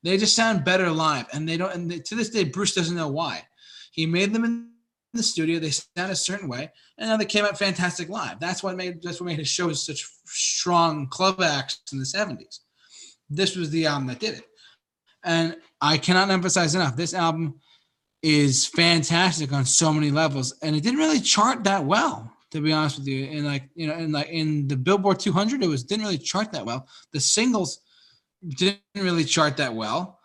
[0.02, 1.72] They just sound better live, and they don't.
[1.72, 3.42] And they, to this day, Bruce doesn't know why.
[3.92, 4.70] He made them in
[5.16, 5.58] the studio.
[5.58, 8.40] They sound a certain way, and now they came out fantastic live.
[8.40, 12.60] That's what made that's what made his shows such strong club acts in the '70s.
[13.28, 14.44] This was the album that did it,
[15.24, 16.96] and I cannot emphasize enough.
[16.96, 17.60] This album
[18.22, 22.72] is fantastic on so many levels, and it didn't really chart that well, to be
[22.72, 23.24] honest with you.
[23.26, 26.52] And like you know, and like in the Billboard 200, it was didn't really chart
[26.52, 26.88] that well.
[27.12, 27.80] The singles
[28.46, 30.15] didn't really chart that well,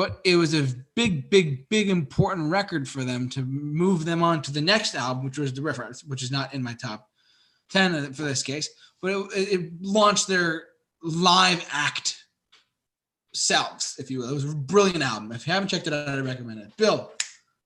[0.00, 4.40] but it was a big, big, big important record for them to move them on
[4.40, 7.10] to the next album, which was the reference, which is not in my top
[7.68, 8.70] 10 for this case,
[9.02, 10.68] but it, it launched their
[11.02, 12.24] live act
[13.34, 14.30] selves, if you will.
[14.30, 15.32] It was a brilliant album.
[15.32, 16.74] If you haven't checked it out, I recommend it.
[16.78, 17.12] Bill,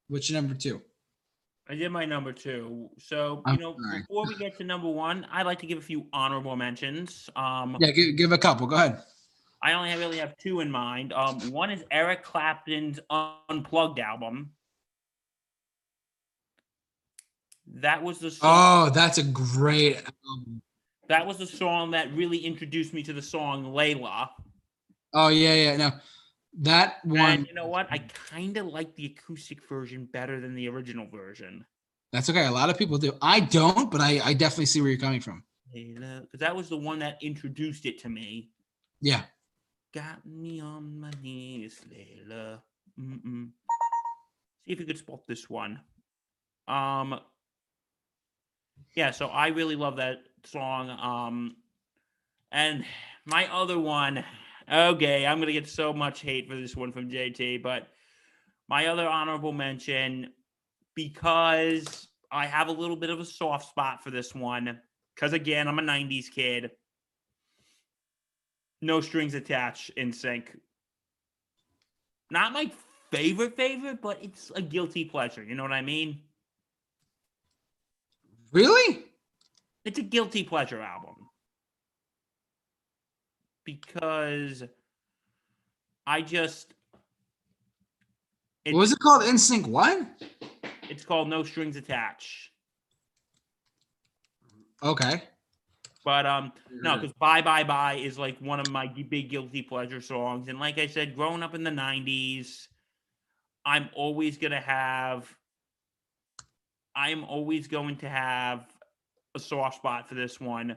[0.09, 0.83] what's your number two?
[1.69, 2.91] I did my number two.
[2.99, 4.01] So, I'm you know, sorry.
[4.01, 7.31] before we get to number one, I'd like to give a few honorable mentions.
[7.37, 8.67] Um, Yeah, give, give a couple.
[8.67, 9.05] Go ahead.
[9.65, 11.15] I only have, really have two in mind.
[11.15, 13.01] Um, one is Eric Clapton's
[13.49, 14.51] Unplugged album.
[17.77, 18.51] That was the song.
[18.53, 20.61] Oh, that's a great album.
[21.09, 24.29] That was the song that really introduced me to the song Layla.
[25.15, 25.77] Oh, yeah, yeah.
[25.79, 25.93] No,
[26.61, 27.21] that one.
[27.21, 27.87] And you know what?
[27.91, 27.99] I
[28.29, 31.65] kind of like the acoustic version better than the original version.
[32.13, 32.45] That's okay.
[32.45, 33.15] A lot of people do.
[33.23, 35.43] I don't, but I, I definitely see where you're coming from.
[35.75, 38.51] Layla, because that was the one that introduced it to me.
[39.01, 39.23] Yeah.
[39.95, 42.59] Got me on my knees, Layla.
[43.01, 43.51] Mm-mm.
[44.65, 45.81] See if you could spot this one.
[46.67, 47.21] Um.
[48.97, 50.91] Yeah, so I really love that song.
[50.91, 51.57] Um,
[52.51, 52.85] and
[53.25, 54.25] my other one.
[54.73, 57.87] Okay, I'm gonna get so much hate for this one from JT, but
[58.69, 60.33] my other honorable mention
[60.97, 64.81] because I have a little bit of a soft spot for this one
[65.15, 66.71] because again, I'm a '90s kid.
[68.85, 70.45] No strings attached NSYNC.
[72.31, 72.71] Not my
[73.11, 75.43] favorite favorite, but it's a guilty pleasure.
[75.43, 76.21] You know what I mean?
[78.53, 79.05] Really?
[79.87, 81.15] It's a guilty pleasure album
[83.65, 84.63] because
[86.07, 86.75] I just
[88.65, 89.23] what was it called?
[89.23, 90.07] NSYNC what?
[90.91, 92.51] It's called No Strings Attached.
[94.83, 95.23] Okay.
[96.05, 100.01] But um, no, because Bye Bye Bye is like one of my big guilty pleasure
[100.01, 100.49] songs.
[100.49, 102.69] And like I said, growing up in the 90s,
[103.65, 105.35] I'm always gonna have
[106.95, 108.67] I'm always going to have
[109.35, 110.77] a soft spot for this one.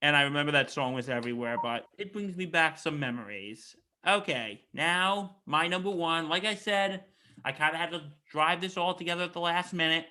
[0.00, 3.76] And I remember that song was everywhere, but it brings me back some memories.
[4.06, 7.04] Okay, now my number one, like I said,
[7.44, 10.06] I kind of had to drive this all together at the last minute.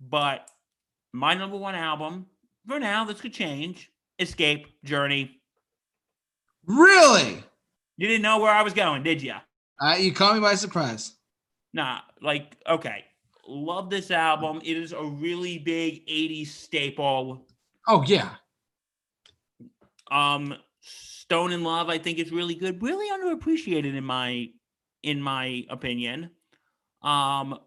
[0.00, 0.50] But
[1.12, 2.26] my number one album,
[2.66, 3.90] for now, this could change.
[4.18, 5.40] Escape Journey.
[6.66, 7.42] Really?
[7.96, 9.34] You didn't know where I was going, did you?
[9.80, 11.12] Uh, you caught me by surprise.
[11.72, 13.04] Nah, like, okay.
[13.46, 14.60] Love this album.
[14.64, 17.46] It is a really big 80s staple.
[17.86, 18.30] Oh yeah.
[20.10, 22.82] Um, Stone in Love, I think is really good.
[22.82, 24.48] Really underappreciated in my
[25.02, 26.30] in my opinion.
[27.02, 27.58] Um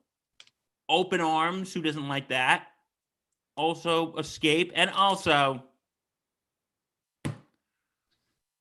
[0.90, 2.68] Open Arms, who doesn't like that?
[3.58, 5.64] Also Escape, and also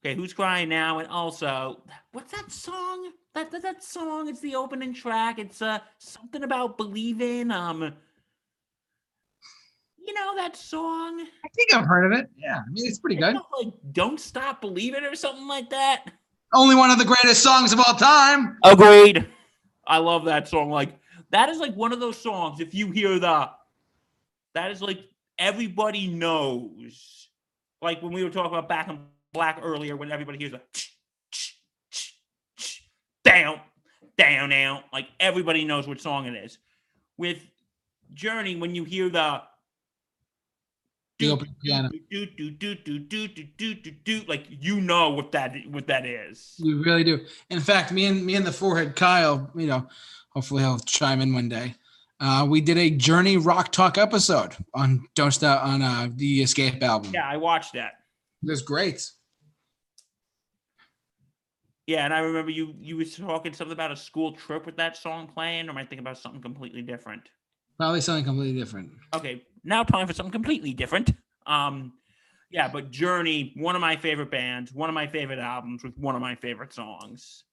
[0.06, 1.00] Okay, who's crying now?
[1.00, 1.82] And also,
[2.12, 3.10] what's that song?
[3.34, 5.38] That that, that song, it's the opening track.
[5.38, 7.50] It's uh something about believing.
[7.50, 7.92] Um
[9.98, 11.20] you know that song?
[11.20, 12.30] I think I've heard of it.
[12.36, 12.58] Yeah.
[12.58, 13.34] I mean, it's pretty good.
[13.58, 16.04] like "Don't Stop Believing" or something like that.
[16.54, 18.56] Only one of the greatest songs of all time.
[18.64, 19.26] Agreed.
[19.88, 20.70] I love that song.
[20.70, 20.98] Like
[21.30, 22.60] that is like one of those songs.
[22.60, 23.50] If you hear the,
[24.56, 25.00] that is like
[25.38, 27.28] everybody knows.
[27.82, 28.98] Like when we were talking about Back in
[29.32, 30.60] Black earlier, when everybody hears the
[33.22, 33.60] down,
[34.16, 34.82] down, down.
[34.92, 36.58] Like everybody knows what song it is.
[37.18, 37.38] With
[38.14, 39.42] Journey, when you hear the
[41.18, 41.90] The opening piano.
[42.10, 45.86] do do do do do do do do do like you know what that what
[45.88, 46.54] that is.
[46.56, 47.20] You really do.
[47.50, 49.86] In fact, me and me and the forehead Kyle, you know,
[50.30, 51.74] hopefully he'll chime in one day.
[52.18, 56.82] Uh, we did a Journey Rock Talk episode on Don't Stop on uh, the Escape
[56.82, 57.12] album.
[57.12, 57.92] Yeah, I watched that.
[58.42, 59.10] It was great.
[61.86, 64.96] Yeah, and I remember you you was talking something about a school trip with that
[64.96, 67.22] song playing, or am I thinking about something completely different?
[67.78, 68.90] Probably something completely different.
[69.14, 71.12] Okay, now time for something completely different.
[71.46, 71.92] Um,
[72.50, 76.14] yeah, but Journey, one of my favorite bands, one of my favorite albums with one
[76.14, 77.44] of my favorite songs.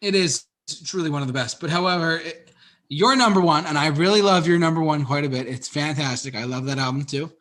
[0.00, 1.60] It is truly one of the best.
[1.60, 2.50] But however, it,
[2.88, 5.46] your number one, and I really love your number one quite a bit.
[5.46, 6.34] It's fantastic.
[6.34, 7.32] I love that album too.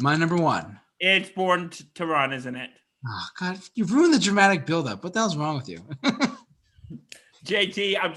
[0.00, 0.78] My number one.
[1.00, 2.70] It's Born to Run, isn't it?
[3.06, 5.04] Oh God, you ruined the dramatic buildup.
[5.04, 5.80] What the hell's wrong with you?
[7.44, 8.14] JT, I'm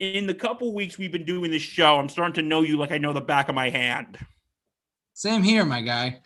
[0.00, 1.96] in the couple weeks we've been doing this show.
[1.98, 4.18] I'm starting to know you like I know the back of my hand.
[5.14, 6.20] Same here, my guy.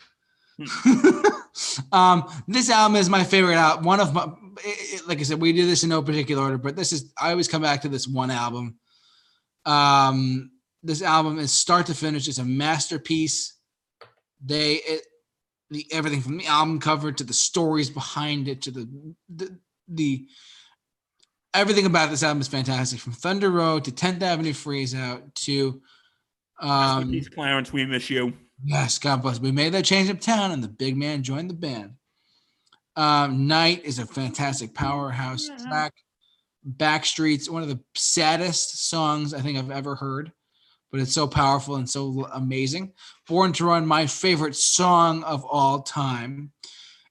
[1.91, 3.83] um, this album is my favorite out.
[3.83, 4.31] One of my,
[4.63, 7.11] it- it- like I said, we do this in no particular order, but this is
[7.19, 8.77] I always come back to this one album.
[9.65, 10.51] Um,
[10.83, 12.27] this album is start to finish.
[12.27, 13.55] It's a masterpiece.
[14.43, 15.01] They it,
[15.69, 20.27] the everything from the album cover to the stories behind it to the the, the
[21.53, 22.99] everything about this album is fantastic.
[22.99, 25.81] From Thunder Road to 10th Avenue Freeze Out to
[26.61, 28.33] um, Peace, Clarence, we miss you.
[28.63, 29.39] Yes, God bless.
[29.39, 31.93] We made that change of town, and the big man joined the band.
[32.97, 35.57] Um, Night is a fantastic powerhouse Yeah.
[35.57, 35.93] track.
[36.67, 40.33] Backstreets, one of the saddest songs I think I've ever heard,
[40.91, 42.91] but it's so powerful and so amazing.
[43.25, 46.51] Born to Run, my favorite song of all time,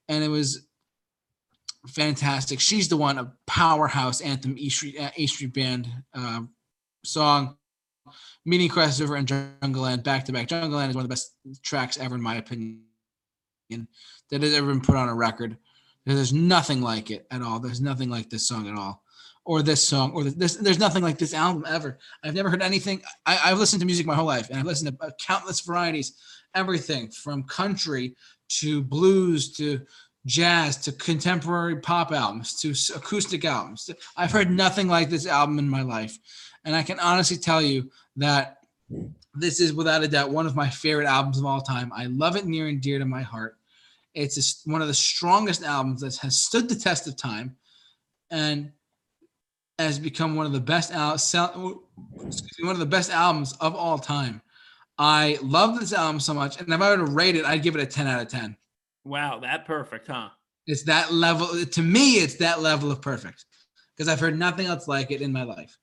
[0.08, 0.66] and it was
[1.88, 2.60] fantastic.
[2.60, 6.42] She's the one, a powerhouse anthem, E Street, uh, E Street Band uh,
[7.04, 7.56] song.
[8.44, 10.48] Meeting Across the River and Jungleland back to back.
[10.48, 12.82] Jungleland is one of the best tracks ever, in my opinion,
[14.30, 15.56] that has ever been put on a record.
[16.06, 17.58] There's nothing like it at all.
[17.58, 19.02] There's nothing like this song at all,
[19.44, 20.54] or this song, or this.
[20.54, 21.98] There's nothing like this album ever.
[22.22, 23.02] I've never heard anything.
[23.26, 26.16] I, I've listened to music my whole life, and I've listened to countless varieties,
[26.54, 28.14] everything from country
[28.48, 29.80] to blues to
[30.26, 33.90] jazz to contemporary pop albums to acoustic albums.
[34.16, 36.16] I've heard nothing like this album in my life,
[36.64, 38.58] and I can honestly tell you that
[39.34, 41.92] this is without a doubt one of my favorite albums of all time.
[41.92, 43.56] I love it near and dear to my heart.
[44.16, 47.56] It's one of the strongest albums that has stood the test of time.
[48.30, 48.72] And
[49.78, 51.82] has become one of the best al- sell,
[52.60, 54.40] one of the best albums of all time.
[54.98, 57.76] I love this album so much, and if I were to rate it, I'd give
[57.76, 58.56] it a 10 out of 10.
[59.04, 60.30] Wow, that perfect, huh?
[60.66, 62.14] It's that level to me.
[62.14, 63.44] It's that level of perfect
[63.94, 65.76] because I've heard nothing else like it in my life.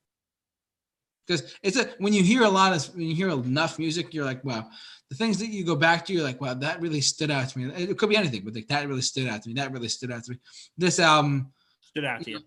[1.26, 4.26] Because it's a when you hear a lot of when you hear enough music, you're
[4.26, 4.68] like, wow.
[5.10, 7.60] The things that you go back to, you're like, wow, that really stood out to
[7.60, 7.72] me.
[7.76, 9.54] It could be anything, but like that really stood out to me.
[9.56, 10.38] That really stood out to me.
[10.78, 11.52] This album
[11.82, 12.40] Stood out to you.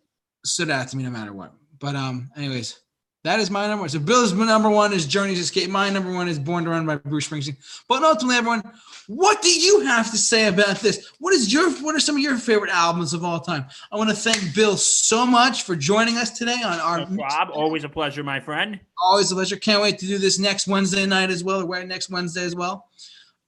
[0.44, 1.52] stood out to me no matter what.
[1.78, 2.80] But um, anyways,
[3.26, 3.88] that is my number one.
[3.88, 5.68] So Bill's number one is Journey's Escape.
[5.68, 7.56] My number one is Born to Run by Bruce Springsteen.
[7.88, 8.62] But ultimately, everyone,
[9.08, 11.12] what do you have to say about this?
[11.18, 13.66] What is your what are some of your favorite albums of all time?
[13.90, 17.50] I want to thank Bill so much for joining us today on our No Rob,
[17.52, 18.78] always a pleasure, my friend.
[19.02, 19.56] always a pleasure.
[19.56, 22.86] Can't wait to do this next Wednesday night as well, or next Wednesday as well.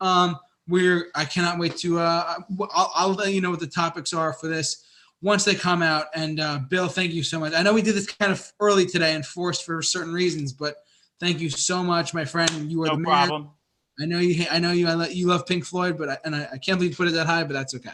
[0.00, 2.00] Um, we're I cannot wait to.
[2.00, 2.34] Uh,
[2.74, 4.84] I'll, I'll let you know what the topics are for this
[5.22, 6.06] once they come out.
[6.14, 7.52] And uh, Bill, thank you so much.
[7.52, 10.76] I know we did this kind of early today and forced for certain reasons, but
[11.20, 12.70] thank you so much, my friend.
[12.70, 13.28] You are No the man.
[13.28, 13.50] problem.
[14.00, 14.46] I know you.
[14.50, 14.86] I know you.
[14.86, 17.08] I let you love Pink Floyd, but I, and I, I can't believe you put
[17.08, 17.90] it that high, but that's okay.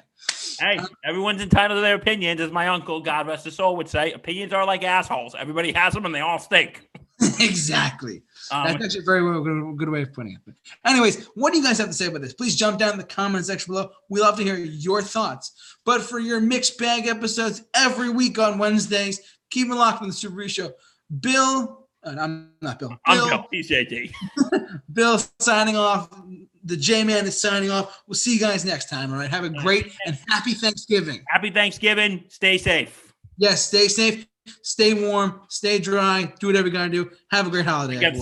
[0.60, 4.12] Hey, everyone's entitled to their opinions, as my uncle, God rest his soul, would say.
[4.12, 5.34] Opinions are like assholes.
[5.34, 6.86] Everybody has them, and they all stink.
[7.40, 8.22] exactly.
[8.50, 10.40] Um, That's actually a very well- good, good way of putting it.
[10.44, 10.54] But
[10.84, 12.34] anyways, what do you guys have to say about this?
[12.34, 13.90] Please jump down in the comment section below.
[14.08, 15.52] We love to hear your thoughts.
[15.84, 20.16] But for your mixed bag episodes every week on Wednesdays, keep it locked with the
[20.16, 20.72] Super Show.
[21.20, 22.98] Bill, uh, I'm not Bill.
[23.06, 24.12] I'm Bill, Bill, PJD.
[24.92, 26.08] Bill signing off.
[26.64, 28.02] The J Man is signing off.
[28.06, 29.12] We'll see you guys next time.
[29.12, 29.30] All right.
[29.30, 31.22] Have a great and happy Thanksgiving.
[31.28, 32.24] Happy Thanksgiving.
[32.28, 33.12] Stay safe.
[33.36, 34.26] Yes, stay safe,
[34.62, 37.10] stay warm, stay dry, do whatever you gotta do.
[37.30, 38.20] Have a great holiday, everyone.